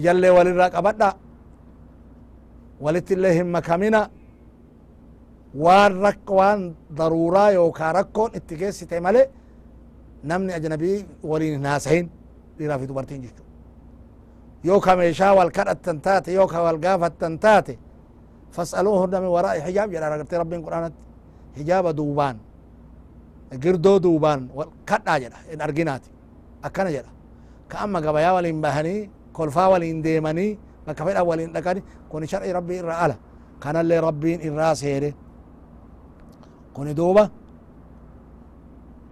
ijallee 0.00 0.30
walirraa 0.38 0.70
qabadha 0.76 1.08
walitti 2.84 3.14
illee 3.16 3.34
hin 3.38 3.46
makamina 3.56 4.00
waan 5.64 5.92
rak 6.04 6.30
waan 6.38 6.60
daruuraa 6.98 7.50
yookaa 7.58 7.92
rakkoon 7.98 8.30
itti 8.40 8.54
geessite 8.60 9.00
male 9.06 9.22
namni 10.30 10.52
ajnabii 10.58 10.96
waliin 11.30 11.54
hin 11.58 11.66
haasahin 11.70 12.06
dhiiraa 12.58 12.78
fi 12.82 12.86
dubartiin 12.90 13.22
jechu 13.26 13.42
yoo 14.64 14.80
ka 14.80 14.96
meeshaa 14.96 15.34
wal 15.34 15.50
kadhattan 15.50 16.00
taate 16.00 16.32
yoo 16.32 16.46
ka 16.46 16.62
wal 16.62 16.78
gaafattan 16.78 17.38
taate 17.38 17.78
fas'aluuhunna 18.50 19.20
min 19.20 19.30
waraa'i 19.30 19.60
hijaab 19.66 19.90
jedha 19.90 20.06
agartee 20.06 20.38
rabbiin 20.38 20.62
qur'aanatti 20.66 21.02
hijaaba 21.58 21.92
duubaan 21.96 22.36
girdoo 23.62 23.98
duubaan 24.02 24.50
kadhaa 24.84 25.18
jedha 25.20 25.38
hin 25.50 25.60
arginaati 25.60 26.10
akkana 26.62 26.90
jedha 26.90 27.10
ka 27.68 27.78
amma 27.84 28.00
gabayaa 28.00 28.34
waliin 28.38 28.60
bahanii 28.62 29.10
kolfaa 29.32 29.68
waliin 29.72 30.02
deemanii 30.04 30.58
bakka 30.86 31.04
fedhan 31.04 31.26
waliin 31.26 31.52
dhaqani 31.52 31.80
kun 32.10 32.26
shar'i 32.26 32.52
rabbii 32.52 32.78
irra 32.82 32.96
ala 33.04 33.16
kanallee 33.58 34.00
rabbiin 34.00 34.40
irraa 34.48 34.74
seene 34.74 35.14
kuni 36.74 36.94
duuba 36.96 37.28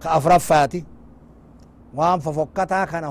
ka 0.01 0.09
afraffaati 0.17 0.85
waan 1.97 2.19
fofokkataa 2.21 2.85
kana 2.87 3.07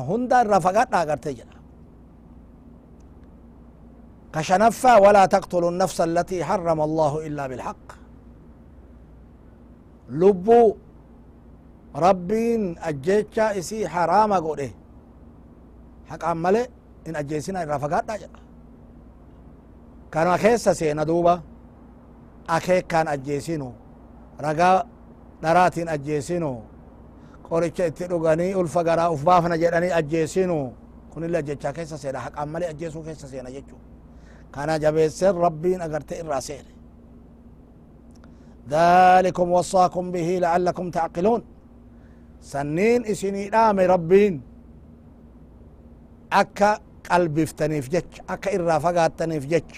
كشنفا 4.34 4.96
ولا 4.96 5.26
تقتلوا 5.26 5.70
النفس 5.70 6.00
التي 6.00 6.44
حرم 6.44 6.80
الله 6.80 7.26
إلا 7.26 7.46
بالحق. 7.46 7.86
لب 10.08 10.76
رب 11.96 12.30
أجيتشا 12.88 13.58
إسي 13.58 13.88
حرام 13.88 14.32
قوله 14.32 14.70
حق 16.10 16.24
عمله 16.24 16.66
إن 17.06 17.16
أجيسنا 17.16 17.62
الرفقات 17.62 18.04
داجة 18.04 18.28
كان 20.12 20.26
أخيسا 20.26 20.72
سينا 20.72 21.04
دوبا. 21.04 21.40
أخي 22.50 22.80
كان 22.82 23.08
أجيسينو. 23.08 23.72
رقا 24.40 24.86
نراتين 25.42 25.88
أجيسينو. 25.88 26.60
قولتش 27.50 27.80
اتلقاني 27.80 28.60
ألفقراء 28.60 29.14
أفبافنا 29.14 29.56
جراني 29.56 29.98
أجيسينو. 29.98 30.72
كن 31.14 31.24
إلا 31.24 31.40
جيتشا 31.40 31.70
كيسا 31.70 31.96
سينا. 31.96 32.18
حق 32.18 32.38
عمله 32.38 32.70
أجيسو 32.70 33.02
كيسا 33.02 33.26
سينا 33.26 33.50
جيتشو. 33.50 33.76
Kana 34.54 34.74
jabeesseen 34.84 35.34
rabbiin 35.46 35.80
agarte 35.86 36.14
irraa 36.22 36.40
seene 36.48 36.72
ذلكم 38.70 39.50
وصاكم 39.52 40.04
به 40.12 40.38
لعلكم 40.38 40.90
تعقلون. 40.90 41.42
سنين 42.40 43.06
اسني 43.06 43.48
دام 43.48 43.80
ربين. 43.80 44.42
أكا 46.32 46.78
قلبفتنيف 47.10 47.88
جج 47.88 48.12
أكا 48.30 48.54
إرا 48.54 48.78
فقاتنيف 48.78 49.46
جج. 49.46 49.70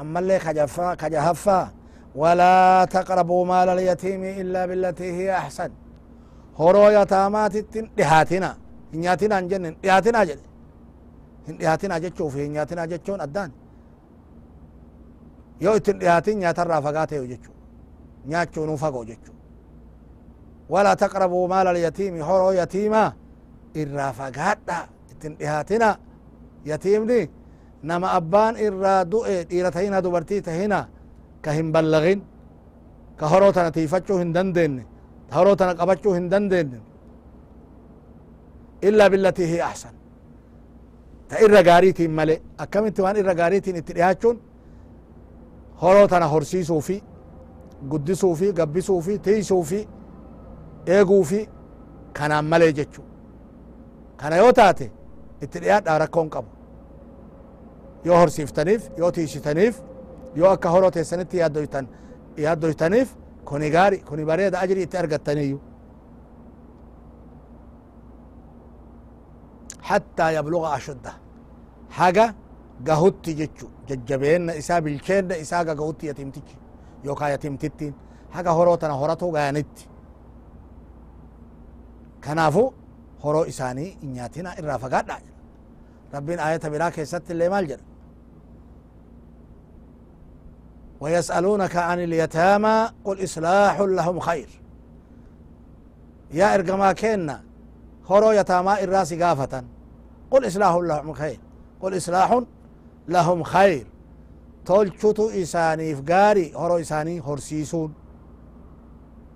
أما 0.00 0.18
اللي 0.18 0.38
خجفا 0.38 0.96
خجهفا 1.02 1.70
ولا 2.14 2.84
تقربوا 2.90 3.46
مال 3.46 3.68
اليتيم 3.68 4.22
إلا 4.24 4.66
بالتي 4.66 5.12
هي 5.12 5.28
أحسن. 5.32 5.70
هرو 6.58 6.88
يتامات 6.88 7.56
دهاتنا 7.98 8.50
نياتنا 8.94 9.40
جنن 9.40 9.76
دهاتنا 9.84 10.24
جل 10.24 10.40
hin 11.46 11.56
dhihaatina 11.58 12.00
jechuuf 12.04 12.34
hin 12.34 12.52
nyaatina 12.56 12.86
jechuun 12.92 13.20
addaan 13.26 13.50
yoo 15.64 15.74
ittin 15.80 15.98
dhihaatin 16.00 16.38
nyaatarraa 16.42 16.80
fagaatee 16.86 17.20
jechu 17.32 17.50
nyaachuunuu 18.30 18.76
fagoo 18.84 19.04
jechu 19.10 19.32
walaa 20.72 20.96
taqrabuu 21.02 21.48
maala 21.52 21.70
alyatiimi 21.70 22.20
horoo 22.28 22.52
yatiimaa 22.60 23.08
irraa 23.82 24.12
fagaadha 24.20 24.78
ittin 25.12 25.32
dhihaatina 25.38 25.88
yatiimni 26.70 27.20
nama 27.82 28.08
abbaan 28.18 28.54
irraa 28.66 29.00
du'e 29.12 29.36
dhiira 29.50 29.70
tahina 29.76 30.02
dubartii 30.04 30.42
tahina 30.48 30.78
ka 31.44 31.50
hin 31.58 31.68
ballagin 31.74 32.20
ka 33.20 33.24
horoo 33.32 33.52
tana 33.56 33.70
tiifachuu 33.76 34.18
hin 34.22 34.32
dandeenne 34.36 34.82
horoo 35.34 35.56
tana 35.60 35.72
qabachuu 35.80 36.12
hin 36.18 36.26
dandeenne 36.32 36.78
illaa 38.88 39.08
billatii 39.12 39.46
hi 39.52 39.58
ahsan 39.70 39.94
ta 41.30 41.38
irra 41.44 41.62
gaariitiin 41.68 42.10
male 42.18 42.34
akkamitti 42.64 43.02
waan 43.04 43.16
irra 43.22 43.34
gaariitiin 43.40 43.76
itti 43.80 43.92
dhihaachuun 43.96 44.36
horoo 45.82 46.06
tana 46.12 46.26
horsiisuu 46.32 46.80
fi 46.88 46.96
guddisuu 47.90 48.34
fi 48.40 48.52
gabbisuu 48.52 49.00
fi 49.06 49.18
tiisuu 49.18 49.62
fi 49.70 49.80
eeguu 50.96 51.22
fi 51.30 51.40
kanaan 52.18 52.44
malee 52.52 52.72
jechu 52.78 53.02
kana 54.20 54.36
yoo 54.42 54.52
taate 54.52 54.90
itti 55.42 55.58
dhiyaadhaa 55.62 55.98
rakkoon 56.02 56.30
qabu 56.34 56.48
yoo 58.04 58.18
horsiiftaniif 58.20 58.82
yoo 58.98 59.10
tiishitaniif 59.12 59.74
yoo 60.36 60.50
akka 60.54 60.68
horoo 60.74 60.90
teessanitti 60.90 61.36
yaaddoytan 61.42 61.88
yaaddoytaniif 62.44 63.08
kuni 63.48 63.70
gaari 63.70 63.98
kuni 64.08 64.24
bareeda 64.24 64.58
ajri 64.60 64.82
itti 64.82 64.96
argattaniiyyu 65.02 65.58
حتى 69.90 70.34
يبلغ 70.34 70.76
أشده 70.76 71.12
حاجة 71.90 72.34
قهوتي 72.86 73.32
جتشو 73.32 73.66
ججبين 73.88 74.50
إسا 74.50 74.78
بالكين 74.78 75.32
إسا 75.32 75.58
قهوتي 75.62 76.06
يتمتك 76.06 76.48
يوكا 77.04 77.24
يتمتتين 77.24 77.94
حاجة 78.30 78.50
هروتنا 78.50 78.92
هرتو 78.92 79.36
غانت 79.36 79.66
كنافو 82.24 82.72
هرو 83.24 83.42
إساني 83.42 83.96
إنياتنا 84.02 84.58
إرا 84.58 84.76
فقاد 84.76 85.10
ربين 86.14 86.38
آية 86.38 86.56
بلا 86.56 86.90
كيست 86.90 87.30
اللي 87.30 87.48
مال 87.48 87.66
جل 87.66 87.80
ويسألونك 91.00 91.76
عن 91.76 92.00
اليتامى 92.00 92.88
قل 93.04 93.24
إصلاح 93.24 93.80
لهم 93.80 94.20
خير 94.20 94.48
يا 96.30 96.54
إرقما 96.54 96.92
كينا 96.92 97.42
هرو 98.10 98.30
يتامى 98.30 98.84
الراس 98.84 99.14
قافة 99.14 99.64
قل 100.30 100.46
إصلاح 100.46 100.74
لهم 100.74 101.12
خير 101.12 101.40
قل 101.80 101.96
إصلاح 101.96 102.42
لهم 103.08 103.42
خير. 103.42 103.86
تلشت 104.66 105.20
إساني 105.20 105.94
في 105.94 106.02
غاري 106.10 106.54
هرو 106.54 106.78
إساني 106.78 107.20
هرسيسون. 107.20 107.94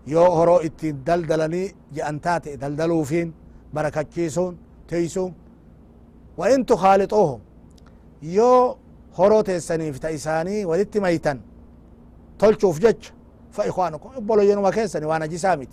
يو 0.06 0.24
هرو 0.32 0.56
اتدلدلني 0.56 1.74
جأنتات 1.92 2.48
اتدلدلو 2.48 3.02
فين 3.02 3.32
بركة 3.74 4.02
كيسون 4.02 4.56
تيسون. 4.88 5.34
وإن 6.38 6.66
تخالطوهم. 6.66 7.40
يو 8.22 8.76
هرو 9.18 9.40
تيساني 9.40 9.92
في 9.92 9.98
تيساني 9.98 10.64
ودت 10.64 10.98
ميتا. 10.98 11.40
تلشو 12.38 12.72
في 12.72 12.80
جج. 12.80 13.04
فإخوانكم 13.52 14.10
ابولو 14.16 14.42
ينو 14.42 14.62
مكيساني 14.62 15.06
وأنا 15.06 15.26
جسامت 15.26 15.68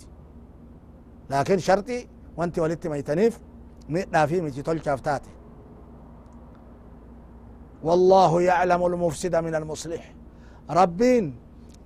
لكن 1.30 1.58
شرطي 1.58 2.06
وانت 2.36 2.58
ولدت 2.58 2.86
ميتنيف 2.86 3.40
مئنا 3.88 4.26
في 4.26 4.40
ميتي 4.40 4.62
تلشو 4.62 4.96
والله 7.82 8.42
يعلم 8.42 8.86
المفسد 8.86 9.36
من 9.36 9.54
المصلح. 9.54 10.14
ربين 10.70 11.36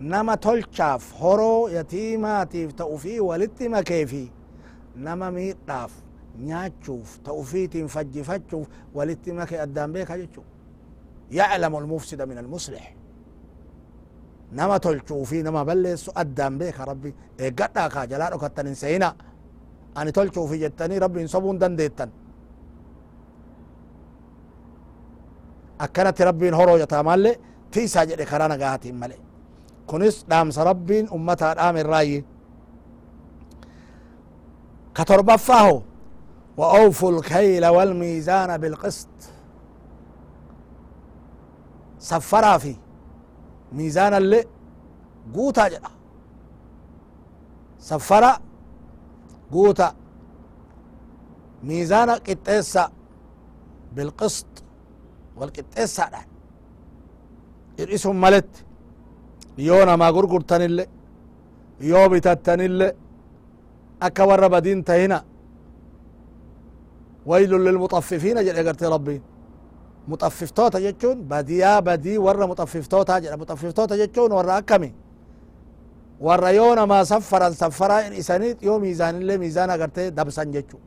نما 0.00 0.34
تلشاف 0.34 1.22
هرو 1.22 1.68
يتيماتيف 1.68 2.72
تأوفي 2.72 3.20
ولتما 3.20 3.80
كيفي. 3.80 4.28
نما 4.96 5.30
ميطاف 5.30 5.92
نياتشوف 6.38 7.18
تأوفيتين 7.24 7.86
فجفتشوف 7.86 8.66
ولتما 8.94 9.44
كي 9.44 9.62
أدام 9.62 9.92
بيك 9.92 10.12
جتشو 10.12 10.42
يعلم 11.30 11.76
المفسد 11.76 12.22
من 12.22 12.38
المصلح. 12.38 12.94
نما 14.52 14.76
تلشوفي 14.78 15.42
نما 15.42 15.62
بلس 15.62 16.10
أدام 16.16 16.58
بيك 16.58 16.80
ربي. 16.80 17.14
إيه 17.40 17.54
قد 17.58 18.08
جلالك 18.08 18.44
التنسينا 18.44 19.16
أني 19.98 20.12
تلشوفي 20.12 20.58
جتني 20.58 20.98
ربي 20.98 21.26
صبون 21.26 21.58
دنديتن. 21.58 22.10
Akkanatti 25.84 26.22
rabbiin 26.28 26.54
horoo 26.58 26.76
yataamaalle 26.82 27.32
tiisaa 27.72 28.04
jedhe 28.10 28.24
karaa 28.30 28.48
nagaatiin 28.52 28.96
male 29.02 29.16
kunis 29.90 30.16
dhaamsa 30.30 30.64
rabbiin 30.70 31.06
ummataa 31.16 31.54
dhaame 31.58 31.80
irraayyi 31.84 32.20
ka 34.96 35.02
torbaffaaho 35.10 35.76
وأوفوا 36.60 37.10
الكيل 37.12 37.66
والميزان 37.66 38.50
بالقسط 38.58 39.08
سفرا 41.98 42.58
في 42.58 42.76
ميزان 43.72 44.14
اللي 44.14 44.44
قوتا 45.34 45.68
جدا 45.68 45.88
سفرا 47.78 48.38
قوتا 49.52 49.94
ميزان 51.62 52.10
قطيسا 52.10 52.90
بالقسط 53.94 54.46
walqixxeessaadhaan 55.40 56.26
hir'isun 57.78 58.16
maletti 58.24 58.60
yoo 59.68 59.84
namaa 59.90 60.12
gurgurtanille 60.16 60.84
yoo 61.90 62.08
bitattanille 62.12 62.88
akka 64.06 64.22
warra 64.30 64.48
badiin 64.54 64.84
tahina 64.84 65.18
waylun 67.26 67.64
lilmuxaffifiina 67.64 68.40
jedhe 68.46 68.62
garte 68.64 68.86
rabbiin 68.94 69.22
muxaffiftoota 70.10 70.78
jechuun 70.86 71.18
badiyaa 71.30 71.82
badii 71.82 72.18
warra 72.26 72.46
muxaffiftoota 72.50 73.14
jedha 73.24 73.36
muxaffiftoota 73.36 73.94
jechuun 74.02 74.32
warra 74.38 74.54
akkami 74.60 74.90
warra 76.26 76.50
yoo 76.58 76.74
namaa 76.74 77.04
saffaran 77.04 77.54
saffaraa 77.54 78.00
in 78.06 78.12
isaniit 78.12 78.62
yoo 78.62 78.78
miizaanillee 78.78 79.38
miizaan 79.38 79.70
agarte 79.70 80.10
dabsan 80.16 80.52
jechuu 80.54 80.80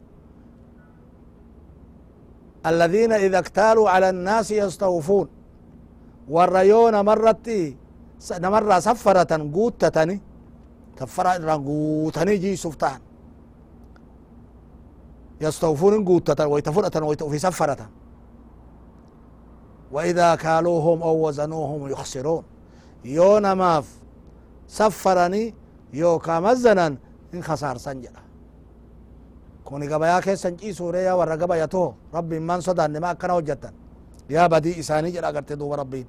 الذين 2.65 3.11
إذا 3.11 3.39
اكتالوا 3.39 3.89
على 3.89 4.09
الناس 4.09 4.51
يستوفون. 4.51 5.27
والريون 6.29 7.05
مرت 7.05 7.75
نمر 8.31 8.79
سفرة 8.79 9.51
قوتتني. 9.53 10.21
سفرة 10.99 11.53
قوتني 11.53 12.37
جي 12.37 12.55
سفتان 12.55 12.99
يستوفون 15.41 16.05
قوتة 16.05 16.47
ويتفرة 16.47 17.03
ويتوفي 17.03 17.39
سفرة. 17.39 17.89
وإذا 19.91 20.35
كالوهم 20.35 21.03
أو 21.03 21.27
وزنوهم 21.27 21.87
يخسرون. 21.87 22.43
يو 23.05 23.37
نماف 23.39 23.99
سفرني 24.67 25.55
يو 25.93 26.19
كامزنا 26.19 26.97
إن 27.33 27.43
خسار 27.43 27.77
سنجرة 27.77 28.28
kuni 29.69 29.85
gabayaa 29.91 30.21
keessan 30.25 30.57
ciisuure 30.59 31.01
yaa 31.07 31.15
warra 31.19 31.37
gabayatoo 31.41 31.87
rabbiin 32.13 32.43
maan 32.49 32.61
sodaanne 32.67 32.99
ma 33.03 33.09
akkana 33.13 33.33
hojjattan 33.37 33.73
yaa 34.35 34.47
badii 34.53 34.75
isaanii 34.81 35.11
jedha 35.15 35.27
agarte 35.31 35.53
duuba 35.59 35.75
rabbiin. 35.81 36.07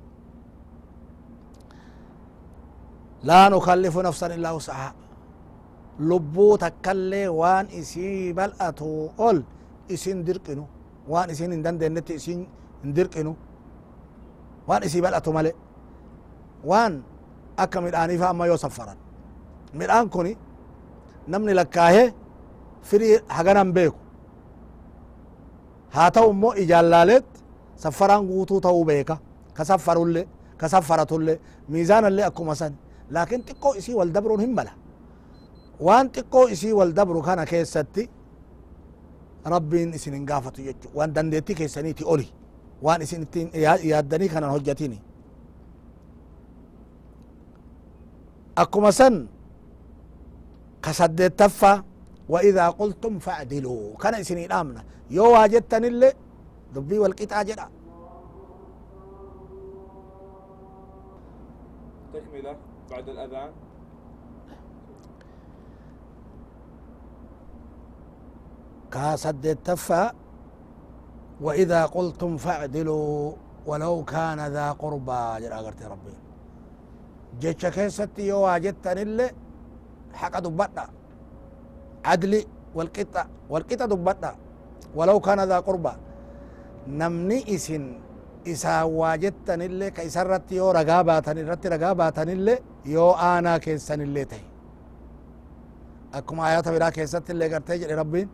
Laa 3.29 3.51
nukallifu 3.51 4.03
nafsan 4.03 4.33
illaa 4.33 4.53
wusahaa. 4.57 4.93
Lubbuu 6.09 6.59
takkallee 6.59 7.29
waan 7.41 7.67
isii 7.81 8.33
bal'atu 8.39 8.89
ol 9.29 9.39
isin 9.95 10.25
dirqinu 10.27 10.65
waan 11.13 11.31
isin 11.31 11.53
hin 11.53 11.63
dandeenyetti 11.65 12.15
isin 12.21 12.41
hin 12.83 12.95
dirqinu. 12.97 13.33
Waan 14.69 14.83
isii 14.89 15.03
bal'atu 15.05 15.31
male 15.37 15.53
waan 16.71 16.95
akka 17.57 17.79
midhaaniifa 17.85 18.27
amma 18.33 18.47
yoo 18.47 18.57
saffaran. 18.65 18.97
Midhaan 19.79 20.09
kuni 20.15 20.33
namni 21.29 21.53
lakkaahee 21.61 22.07
firii 22.89 23.19
haganan 23.37 23.73
beeku 23.73 23.99
haa 25.95 26.11
ta'u 26.11 26.31
immoo 26.35 26.53
ijaallaaleet 26.63 27.27
saffaraan 27.83 28.27
guutuu 28.27 28.61
ta'uu 28.61 28.85
beeka 28.85 29.17
ka 29.57 29.65
saffarulle 29.65 30.23
ka 30.61 30.69
saffaratulle 30.69 31.35
miizaanallee 31.69 32.25
akkuma 32.31 32.55
san 32.55 32.73
laakin 33.11 33.43
xiqqoo 33.49 33.75
isii 33.81 33.95
wal 34.01 34.11
dabruun 34.17 34.41
hin 34.41 34.53
mala 34.59 34.73
waan 35.87 36.07
xiqqoo 36.15 36.49
isii 36.55 36.73
wal 36.79 36.93
dabru 36.99 37.23
kana 37.29 37.45
keessatti 37.53 38.03
rabbiin 39.55 39.95
isin 39.99 40.15
hin 40.15 40.27
gaafatu 40.31 40.63
jechu 40.63 40.89
waan 40.95 41.15
dandeettii 41.15 41.55
keessaniiti 41.61 42.05
oli 42.15 42.29
waan 42.83 43.03
isin 43.03 43.23
ittiin 43.23 43.49
yaaddanii 43.91 44.29
kanan 44.35 44.51
hojjatini 44.55 44.99
akkuma 48.57 48.93
san 48.93 49.29
ka 50.85 50.93
saddeettaffaa 50.93 51.77
وإذا 52.33 52.69
قلتم 52.81 53.19
فاعدلوا 53.19 53.97
كان 54.03 54.15
إسني 54.15 54.47
الآمنة 54.47 54.85
يو 55.11 55.27
واجدتن 55.33 55.85
اللي 55.85 56.13
دبي 56.75 56.99
والقطع 56.99 57.43
جدا. 57.43 57.67
تكملة 62.13 62.57
بعد 62.91 63.09
الأذان. 63.09 63.51
كاسد 68.93 69.47
التفا. 69.47 70.13
وإذا 71.41 71.87
قلتم 71.87 72.37
فاعدلوا 72.37 73.33
ولو 73.67 74.05
كان 74.05 74.41
ذا 74.47 74.73
قربى. 74.73 75.23
جرى 75.43 75.59
قرتي 75.67 75.85
ربي. 75.85 76.15
جيتش 77.41 77.67
كيستي 77.67 78.27
يو 78.27 78.39
واجدتن 78.41 78.99
اللي 78.99 79.31
حق 80.15 80.39
دبتا 82.03 82.11
عدلي 82.11 82.47
والقطة 82.75 83.27
والقطة 83.51 83.87
دبتا 83.87 84.35
ولو 84.95 85.21
كان 85.21 85.41
ذا 85.41 85.59
قربى. 85.59 85.93
نمني 86.89 87.55
إسن 87.55 87.85
إسا 88.47 88.83
واجتن 88.83 89.63
اللي 89.63 89.91
كيسا 89.91 90.23
رتي 90.23 90.57
يو 90.57 90.71
رقاباتن 90.71 91.49
رتي 91.49 91.69
رقاباتن 91.69 92.29
اللي 92.29 92.59
يو 92.87 93.11
آنا 93.13 93.59
كيسن 93.59 94.01
اللي 94.01 94.25
تهي. 94.25 94.41
أكما 96.15 96.49
آيات 96.49 96.69
برا 96.69 96.89
كيسات 96.91 97.31
اللي 97.31 97.55
قرتي 97.55 97.79
جري 97.79 97.95
ربين 97.95 98.29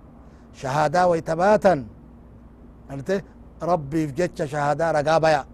شهادة 0.53 1.07
ويتباتا 1.07 1.87
arte 2.87 3.25
rabbiif 3.61 4.15
jecha 4.15 4.47
shahaadaa 4.47 4.93
ragaa 4.93 5.21
baya 5.21 5.45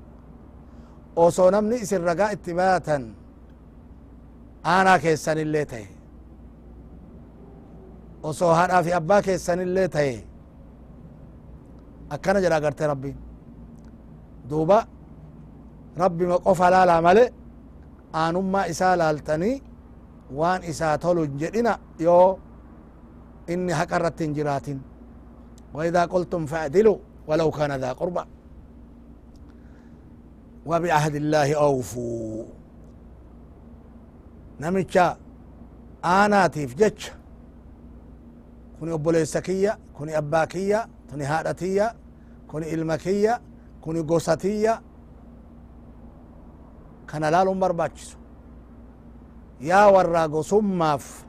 osoo 1.16 1.51
namni 1.51 1.77
isin 1.77 2.03
ragaa 2.05 2.31
itti 2.37 2.53
baatan 2.55 3.14
aanaa 4.64 4.98
keessanillee 4.98 5.64
ta'e 5.64 5.87
osoo 8.28 8.52
haadhaa 8.58 8.82
fi 8.87 8.92
abbaa 9.00 9.20
keessanillee 9.26 9.88
ta'e 9.96 10.14
akkana 12.14 12.38
jedha 12.44 12.56
agarte 12.61 12.85
rabbiin 12.92 13.16
duuba 14.50 14.78
rabbima 16.04 16.37
qofa 16.46 16.66
laalaa 16.74 17.00
male 17.06 17.24
aanummaa 18.22 18.64
isaa 18.72 18.94
laaltanii 19.02 19.56
waan 20.38 20.61
isaa 20.72 20.94
tolu 21.04 21.20
hin 21.26 21.35
jedhina 21.42 21.72
yoo 22.06 22.28
inni 23.52 23.72
haqa 23.80 23.96
irratti 24.00 24.24
hin 24.26 24.35
jiraatin 24.40 24.80
وإذا 25.76 26.02
قلتم 26.04 26.42
فاعدلوا 26.46 26.98
ولو 27.28 27.50
كان 27.50 27.72
ذا 27.82 27.92
قربى 28.00 28.24
وبعهد 30.66 31.14
الله 31.14 31.48
أوفوا 31.56 32.44
نمتشا 34.61 35.06
آناتيف 36.04 36.70
جتش 38.83 38.88
كوني 38.88 38.95
أبوليسكية 38.95 39.79
كوني 39.95 40.18
أباكية 40.18 40.88
كوني 41.11 41.25
هادتية 41.25 41.95
كوني 42.49 42.75
إلمكية 42.75 43.40
كوني 43.81 44.01
قوستية 44.01 44.83
كان 47.09 47.25
لالهم 47.25 47.61
برباتشسو 47.61 48.18
يا 49.61 49.87
ورا 49.87 50.27
قسماف 50.27 51.27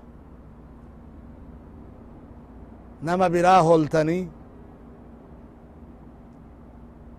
nama 3.04 3.30
biraa 3.30 3.62
holtanii 3.62 4.30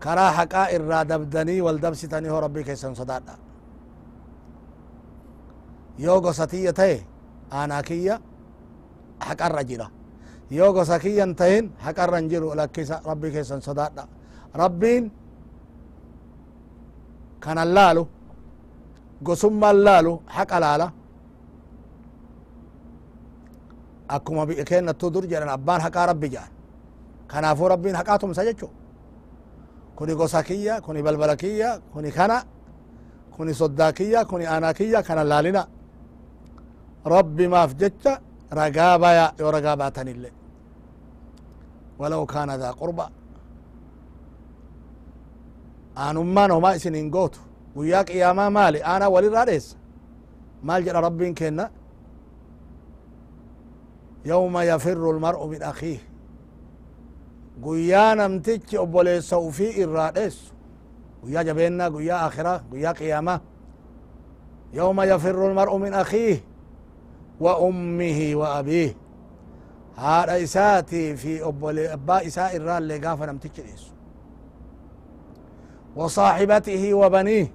karaa 0.01 0.31
haqaa 0.33 0.68
irraa 0.77 1.05
dabdanii 1.05 1.61
wal 1.61 1.81
dabsitanii 1.83 2.31
hoo 2.33 2.40
rabbii 2.40 2.64
keessan 2.64 2.97
sodaadha 2.97 3.35
yoo 5.99 6.20
gosa 6.25 6.47
tiyya 6.47 6.73
ta'e 6.73 6.97
aanaa 7.53 7.83
kiyya 7.83 8.16
haqarra 9.29 9.64
jira 9.70 9.90
yoo 10.50 10.72
gosa 10.72 10.98
kiyyan 10.98 11.35
tahin 11.35 11.70
haqarra 11.85 12.18
hin 12.18 12.28
jiru 12.33 12.54
lakkisa 12.54 13.00
rabbii 13.07 13.30
keessan 13.35 13.61
sodaadha 13.62 14.04
rabbiin 14.62 15.04
kanan 17.44 17.68
laalu 17.76 18.04
gosummaan 19.26 19.76
laalu 19.87 20.12
haqa 20.37 20.57
laala 20.64 20.87
akkuma 24.09 24.46
keenyattuu 24.68 25.11
dur 25.14 25.24
jedhan 25.33 25.48
abbaan 25.57 25.80
haqaa 25.87 26.07
rabbi 26.12 26.28
jedhan 26.35 26.50
kanaafuu 27.33 27.68
rabbiin 27.74 27.96
haqaa 28.00 28.18
tumsa 28.18 28.44
jechu 28.48 28.68
kuni 29.96 30.14
gosa 30.14 30.42
kiyya 30.42 30.80
kuni 30.80 31.00
balbala 31.02 31.37
kiyya 31.37 31.80
kuni 31.92 32.11
kana 32.12 32.37
kuni 33.37 33.52
soddaa 33.61 33.92
kiyya 33.98 34.20
kuni 34.30 34.44
aanaa 34.46 34.72
kiyya 34.78 35.02
kana 35.02 35.22
laalina 35.30 35.62
rabbi 37.14 37.44
maaf 37.48 37.70
jecha 37.80 38.12
ragaa 38.50 38.98
baya 38.98 39.33
yoo 39.38 39.50
ragaa 39.50 39.76
baatanille 39.76 40.30
walaw 41.98 42.26
kaana 42.26 42.59
daa 42.59 42.72
qurba 42.80 43.11
aanummaan 45.96 46.50
homaa 46.50 46.74
isin 46.78 46.94
hin 46.94 47.11
gootu 47.11 47.40
guyyaa 47.76 48.04
qiyaamaa 48.09 48.50
maali 48.50 48.78
aanaa 48.92 49.09
walirraa 49.14 49.46
dheessa 49.46 49.76
maal 50.62 50.83
jedha 50.87 51.00
rabbiin 51.00 51.35
kenna 51.35 51.66
يوم 54.33 54.59
يفر 54.59 55.11
المرء 55.11 55.46
من 55.46 55.62
أخيه 55.62 55.98
guyyaa 57.64 58.14
namtichi 58.14 58.78
obboleessa 58.78 59.38
ufii 59.38 59.72
irraa 59.83 60.11
dheessu 60.14 60.54
guyyaa 61.22 61.44
jabeenna 61.44 61.90
guyyaa 61.90 62.20
akhira 62.26 62.54
guyyaa 62.70 62.94
qiyama 62.94 63.40
يوم 64.74 65.00
يفر 65.00 65.38
المرء 65.50 65.76
من 65.76 65.94
أخيه 65.94 66.37
وأمه 67.40 68.31
وأبيه. 68.35 68.97
هذا 69.97 70.42
إساتي 70.42 71.16
في 71.16 71.44
أبا 71.44 71.92
أبو... 71.92 72.12
إساء 72.12 72.57
الرال 72.57 72.83
اللي 72.83 72.99
قافنا 72.99 73.33
متكريس 73.33 73.92
وصاحبته 75.97 76.94
وبنيه. 76.94 77.53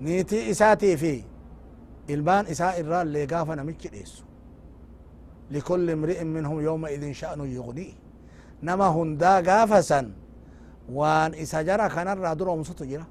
نيتي 0.00 0.50
إساتي 0.50 0.96
في 0.96 1.22
إلبان 2.10 2.46
إساء 2.46 2.80
الرال 2.80 3.06
اللي 3.06 3.24
قافنا 3.24 3.62
متكريس 3.62 4.24
لكل 5.50 5.90
امرئ 5.90 6.24
منهم 6.24 6.60
يومئذ 6.60 7.12
شأن 7.12 7.40
يغني 7.40 7.94
نما 8.62 8.88
هندا 8.88 9.40
قافسا. 9.50 10.12
وان 10.92 11.34
إساجرا 11.34 11.88
كان 11.88 12.08
الرادر 12.08 12.48
ومسطجرا 12.48 13.06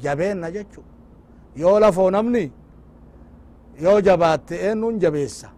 جابين 0.00 0.40
نجتشو 0.40 0.82
يولفو 1.56 2.10
نمني 2.10 2.52
يو 3.80 3.98
لفو 3.98 3.98
نمني 3.98 3.98
يو 3.98 4.00
جبات 4.00 4.52
إنون 4.52 4.98
جبيسا 4.98 5.48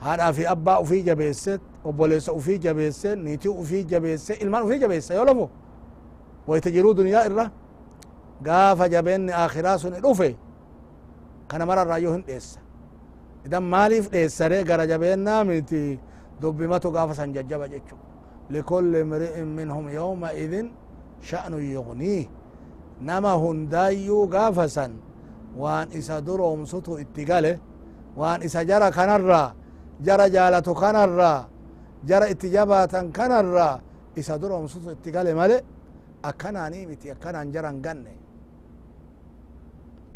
هذا 0.00 0.32
في 0.32 0.50
أبا 0.50 0.76
وفي 0.76 1.00
جبيست 1.02 1.60
وبوليس 1.84 2.28
وفي 2.28 2.58
جبيست 2.58 3.06
نيتي 3.06 3.48
وفي 3.48 3.82
جبيست 3.82 4.42
إلمان 4.42 4.62
وفي 4.62 4.78
جبيست 4.78 5.10
يو 5.10 5.24
لفو 5.24 5.48
ويتجروا 6.46 6.92
دنيا 6.94 7.26
إرى 7.26 7.50
غاف 8.46 8.82
جبين 8.82 9.30
آخراس 9.30 9.86
الأوفي 9.86 10.34
كان 11.48 11.66
مرة 11.66 11.82
رايوهن 11.82 12.24
إيسا 12.28 12.66
idan 13.46 13.62
maaliif 13.62 14.10
dheessare 14.10 14.64
gara 14.64 14.86
jabeennaa 14.86 15.44
miti? 15.44 15.98
Dubbimatu 16.40 16.90
gaafa 16.90 17.14
san 17.14 17.32
jajjaba 17.32 17.68
jechu 17.68 17.96
likulli 18.50 19.00
imri'in 19.00 19.46
minhum 19.46 19.88
yawmaidin 19.88 20.70
sha'nu 21.22 21.58
yugniih 21.60 22.28
nama 23.00 23.32
hundaayyuu 23.32 24.26
gaafa 24.28 24.68
san 24.68 24.92
waan 25.62 25.88
isa 25.98 26.16
duroomsutu 26.26 26.92
itti 27.02 27.22
gale 27.30 27.52
waan 28.20 28.40
isa 28.46 28.60
jara 28.70 28.88
kanarraa 28.98 29.48
jara 30.06 30.26
jaalatu 30.34 30.72
kanarraa 30.82 31.40
jara 32.08 32.26
itti 32.32 32.48
jabaatan 32.54 33.06
kanarraa 33.18 33.74
isa 34.20 34.34
duroomsutu 34.42 34.88
itti 34.96 35.10
gale 35.16 35.32
male 35.40 35.56
akkanaanii 36.28 36.84
miti 36.90 37.06
akkanaan 37.14 37.48
jaran 37.54 37.76
ganne 37.84 38.12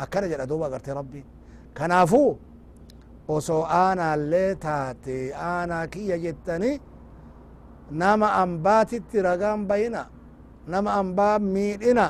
akkana 0.03 0.27
jedha 0.31 0.47
duuba 0.51 0.67
agarte 0.67 0.91
rabbiin 1.01 1.27
kanaafuu 1.79 2.31
osoo 3.35 3.63
aanaallee 3.81 4.55
taate 4.65 5.17
aanaa 5.35 5.87
kiyya 5.93 6.17
jettani 6.25 6.71
nama 7.91 8.29
ambaatitti 8.43 9.23
ragaan 9.29 9.67
bayina 9.71 10.03
nama 10.73 10.91
ambaa 11.01 11.39
miidhina 11.39 12.07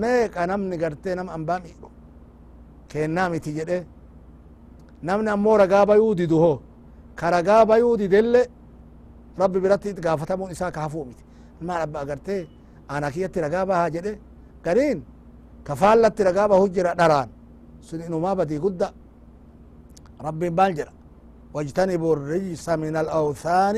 meeqa 0.00 0.46
namni 0.50 0.76
gartee 0.82 1.14
nama 1.18 1.32
ambaa 1.38 1.58
miidhu 1.64 1.85
kennaa 2.90 3.28
miti 3.32 3.50
jedhe 3.58 3.78
namni 5.06 5.30
ammoo 5.34 5.56
ragaa 5.62 5.84
bayuu 5.90 6.14
didu 6.20 6.36
ho 6.44 6.52
ka 7.18 7.26
ragaa 7.34 7.62
bayuu 7.70 7.94
didelle 8.00 8.42
rabbi 9.40 9.58
biratti 9.64 9.88
gaafatamuun 10.06 10.50
isaa 10.54 10.70
kaafuu 10.76 11.04
miti 11.08 11.22
maal 11.68 11.82
abba 11.86 11.98
agartee 12.04 12.42
aanaa 12.92 13.10
kiyyatti 13.14 13.38
ragaa 13.46 13.64
bahaa 13.70 13.90
jedhe 13.94 14.12
gariin 14.64 14.98
ka 15.66 15.72
faallatti 15.80 16.22
ragaa 16.28 16.48
bahu 16.52 16.64
jira 16.74 16.90
dharaan 17.00 17.28
sun 17.86 18.00
inumaa 18.06 18.34
badii 18.40 18.58
gudda 18.66 18.88
ربي 20.26 20.48
بالجرا 20.58 20.92
واجتنبوا 21.54 22.12
الرجس 22.16 22.66
من 22.82 22.94
الأوثان 23.02 23.76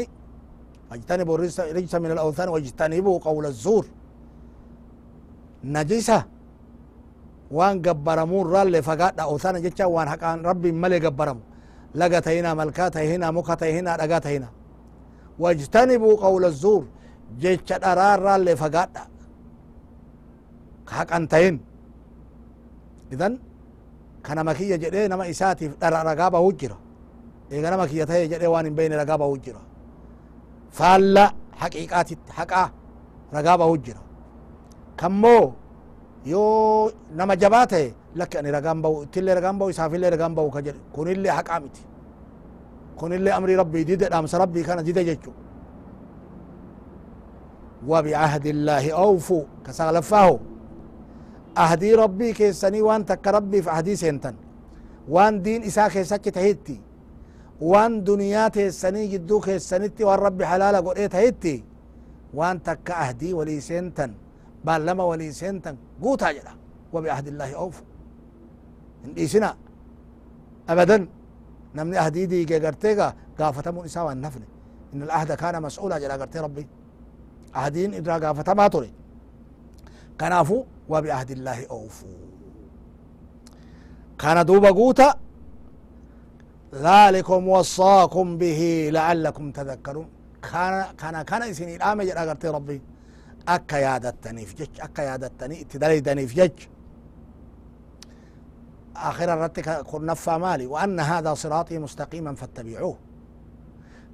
واجتنبوا 0.91 1.35
الرجس 1.37 1.95
من 2.05 2.11
الأوثان 2.17 2.49
واجتنبوا 2.55 3.17
قول 3.27 3.45
الزور 3.53 3.85
نجسة 5.65 6.19
وان 7.51 7.83
قبرمو 7.83 8.43
رال 8.43 8.83
فقاد 8.83 9.21
أو 9.21 9.39
ثانا 9.39 9.59
جيتشا 9.59 9.85
وان 9.85 10.09
حقا 10.09 10.35
ربي 10.35 10.73
ملي 10.73 10.99
قبرم. 11.07 11.41
لقات 11.95 12.29
هنا 12.29 12.55
ملكات 12.55 12.97
هنا 12.97 13.31
مكات 13.31 13.63
هنا 13.63 13.97
لقات 13.97 14.27
هنا 14.27 14.49
واجتنبوا 15.39 16.17
قول 16.17 16.45
الزور. 16.45 16.85
جيتشا 17.39 17.77
ارار 17.93 18.23
رال 18.23 18.57
فقاد 18.57 18.99
حقا 20.89 21.19
تهين 21.31 21.61
إذن 23.13 23.39
كان 24.25 24.45
مكية 24.47 24.77
جدي 24.77 25.09
نما 25.09 25.31
إساتي 25.31 25.69
در 25.69 25.93
رقابة 25.93 26.39
وجرة. 26.39 26.79
إيه 27.53 27.77
مكية 27.77 28.05
تهي 28.05 28.29
جدي 28.29 28.47
وان 28.47 28.75
بين 28.75 28.93
رقابة 28.93 29.27
وجرة. 29.27 29.61
فالا 30.71 31.33
حقيقات 31.53 32.09
حقا 32.31 32.71
رقابة 33.35 33.65
وجرة. 33.65 34.03
كمو 34.99 35.53
yoo 36.27 36.91
nama 37.17 37.37
jabaa 37.37 37.67
tahe 37.67 37.95
lakki 38.15 38.39
ani 38.39 38.51
ragaan 38.51 38.83
bahu 38.83 39.03
ittillee 39.07 39.35
ragaan 39.39 39.59
bahu 39.59 39.71
isaafillee 39.71 40.11
ragaan 40.11 40.35
bahu 40.35 40.51
ka 40.51 40.61
jedhe 40.67 40.81
kunillee 40.95 41.31
haqaa 41.39 41.61
miti 41.61 41.83
kunillee 42.99 43.33
amrii 43.39 43.57
rabbii 43.63 43.85
dide 43.85 44.07
dhaamsa 44.13 44.39
rabbii 44.39 44.65
kana 44.65 44.83
dide 44.83 45.05
jechu 45.05 45.33
وبعهد 47.89 48.47
الله 48.47 48.85
أوفوا 48.93 49.43
كسالفاه 49.67 50.39
ahdii 51.59 51.95
rabbii 51.97 52.33
keessanii 52.35 52.83
waan 52.83 53.05
takka 53.07 53.33
rabbiif 53.39 53.67
ahdii 53.69 53.97
seentan 53.97 54.35
waan 55.09 55.43
diin 55.45 55.63
isaa 55.63 55.89
keessatti 55.91 56.33
tahitti 56.33 56.77
وان 57.61 58.05
دنيا 58.05 58.49
تيسني 58.49 59.07
جدو 59.07 59.41
كيسنتي 59.41 60.05
وان 60.05 60.19
ربي 60.19 60.47
حلالا 60.47 60.79
قد 60.81 60.99
إيه 60.99 61.07
تهيتي 61.07 61.65
وان 62.35 62.63
تكا 62.63 62.95
اهدي 63.09 63.35
ولي 63.35 63.61
سنتن 63.61 64.11
بل 64.65 64.87
لما 64.87 65.05
ولي 65.05 65.33
سنتن 65.33 65.77
قوتا 66.03 66.33
جدا 66.33 66.55
وبعهد 66.93 67.27
الله 67.33 67.51
اوفوا 67.55 67.87
إن 69.05 69.13
إيسنا. 69.19 69.51
ابدا. 70.69 70.99
نمني 71.75 71.99
اهدي 71.99 72.27
دي 72.27 72.59
قرتيغا. 72.65 73.09
قافتمون 73.39 73.85
اساوا 73.85 74.13
النفل 74.13 74.43
إن 74.95 75.03
العهد 75.03 75.33
كان 75.33 75.63
مسؤولا 75.63 75.99
جدا 75.99 76.17
قرتي 76.21 76.39
ربي. 76.39 76.67
أهدين 77.57 77.95
إدرا 77.95 78.19
قافتما 78.19 78.69
تري 78.69 78.93
كنافو. 80.21 80.65
وبعهد 80.89 81.31
الله 81.31 81.67
أوفوا 81.67 82.19
كان 84.19 84.39
دوبا 84.47 84.71
قوتا. 84.71 85.09
ذلكم 86.75 87.49
وصاكم 87.49 88.27
به 88.39 88.61
لعلكم 88.93 89.45
تذكرون. 89.59 90.09
كان 90.43 90.85
كان 91.01 91.23
كان 91.23 91.43
اسني 91.43 91.77
الآن 91.77 91.99
جرى 92.09 92.23
قرت 92.29 92.47
ربي. 92.47 92.79
يادتني 93.73 94.47
في 94.47 94.55
جج 94.55 94.81
أكا 94.81 95.03
يادتني 95.03 95.65
تدريدني 95.65 96.27
في 96.27 96.35
جج 96.35 96.53
آخر 98.97 99.39
رتك 99.39 99.85
نفى 99.95 100.31
مالي 100.31 100.67
وأن 100.67 101.01
هذا 101.01 101.35
صراطي 101.35 101.79
مستقيما 101.79 102.35
فاتبعوه. 102.35 102.97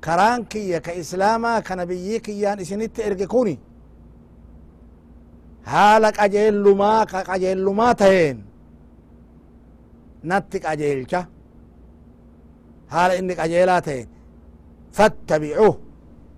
كران 0.04 0.44
كي 0.44 0.80
كإسلاما 0.80 1.60
كنبيي 1.60 2.18
كيان 2.18 2.60
إسنت 2.60 3.00
إرقكوني. 3.00 3.58
هالك 5.64 6.20
أجيل 6.20 6.62
لما 6.62 7.02
أجيل 7.12 7.64
لما 7.64 7.92
تهين. 7.92 8.44
نتك 10.24 10.66
أجيلك 10.66 11.28
هال 12.90 13.10
إنك 13.10 13.38
أجيلاتين. 13.40 14.08
فاتبعوه. 14.92 15.80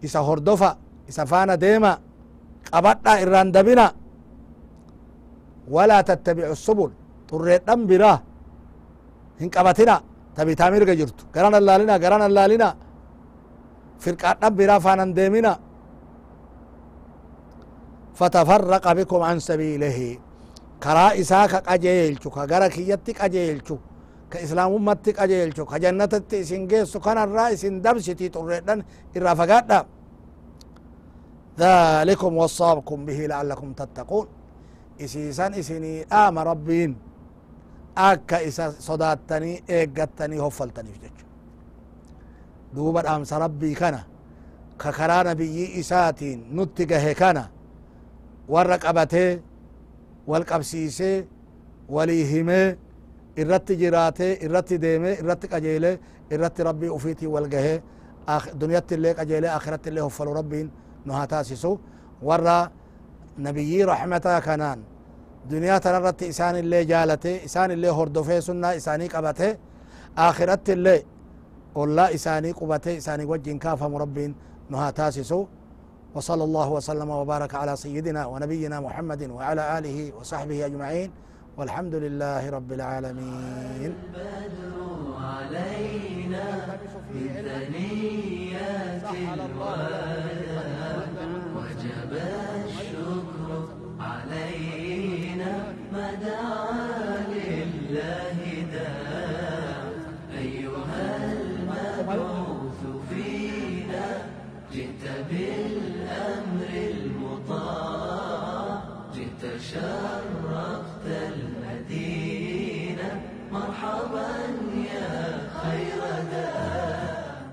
إسا 0.05 0.21
هردفا 0.21 0.79
إسا 1.09 1.25
فانا 1.25 1.55
ديما. 1.55 2.06
قبطنا 2.75 3.13
إران 3.23 3.49
دبنا. 3.55 3.87
ولا 5.75 5.99
تتبعوا 6.09 6.57
السبل. 6.59 6.91
طريت 7.29 7.71
برا. 7.71 8.15
هن 9.41 9.49
قبتنا 9.57 9.97
تبي 10.37 10.55
تامير 10.55 10.83
جرتو 11.01 11.25
قران 11.35 11.55
اللالنا 11.61 11.95
قران 12.03 12.23
اللالنا 12.29 12.69
فرقات 14.03 14.45
برا 14.59 14.77
فانا 14.85 15.05
ديمنا. 15.19 15.55
فتفرق 18.19 18.85
بكم 18.99 19.21
عن 19.29 19.39
سبيله. 19.49 19.99
كرا 20.83 21.07
إساك 21.21 21.53
قجيلچو 21.69 22.29
كغرا 22.37 22.69
كيتي 22.69 23.13
قجيلچو 23.21 23.77
كإسلام 24.31 24.71
أمتي 24.77 25.13
قجيلچو 25.19 25.65
كجنة 25.65 26.13
إسن 26.33 26.63
جيسو 26.71 27.01
كان 27.01 27.19
الرئيس 27.19 27.63
دبستي 27.85 28.29
تردن 28.29 28.79
إرافقات 29.17 29.71
ذلكم 31.59 32.37
وصابكم 32.37 33.05
به 33.05 33.27
لعلكم 33.27 33.73
تتقون. 33.73 34.27
إسيسان 35.01 35.55
إسني 35.55 36.03
آم 36.13 36.39
ربين. 36.39 36.97
أكا 37.99 38.49
إسا 38.49 38.71
صداتني 38.71 39.63
إيقاتني 39.71 40.41
هفلتني 40.41 40.93
في 40.93 40.99
جيش 41.01 41.21
دوبا 42.75 43.17
أمس 43.17 43.33
ربي 43.33 43.75
كان 43.75 43.99
ككرا 44.79 45.23
نبي 45.23 45.81
إساتين 45.81 46.39
نتقه 46.57 47.13
كان 47.13 47.45
ورقبته 48.49 49.41
والقبسيسه 50.27 51.25
وليهمه 51.89 52.77
irratti 53.43 53.75
jiraate 53.77 54.39
irratti 54.45 54.77
deeme 54.85 55.11
irratti 55.21 55.47
qajeele 55.49 55.91
irratti 56.35 56.63
rabbii 56.69 56.89
ufiitii 56.97 57.29
walgahe 57.35 57.75
duniyatti 58.61 58.95
illee 58.95 59.15
qajeele 59.15 59.49
akhiratti 59.51 59.89
illee 59.91 60.05
hoffalu 60.07 60.35
rabbiin 60.35 60.71
نهاتاسسو 61.07 61.73
ورا 62.23 62.71
نبيي 63.39 63.85
رحمتا 63.85 64.39
كانان. 64.47 64.79
دنيا 65.51 65.79
تنرت 65.79 66.23
إسان 66.23 66.55
اللي 66.57 66.85
جالته 66.85 67.45
إسان 67.45 67.71
اللي 67.71 67.91
هردوفه 67.91 68.41
سنة 68.41 68.77
إساني 68.77 69.07
قبته. 69.15 69.51
آخرت 70.19 70.71
اللي 70.71 71.03
والله 71.75 72.15
إساني 72.15 72.51
قبته 72.53 72.97
إساني 72.97 73.25
وجه 73.25 73.59
كافة 73.59 73.89
مربين 73.89 74.35
نهاتاسسو 74.71 75.47
وصلى 76.15 76.45
الله 76.45 76.69
وسلم 76.77 77.11
وبارك 77.11 77.55
على 77.55 77.77
سيدنا 77.77 78.27
ونبينا 78.27 78.81
محمد 78.81 79.23
وعلى 79.31 79.79
آله 79.79 79.99
وصحبه 80.19 80.67
أجمعين. 80.67 81.11
والحمد 81.59 81.95
لله 82.05 82.51
رب 82.51 82.71
العالمين. 82.73 83.93
علينا 85.29 86.47
في 87.13 87.27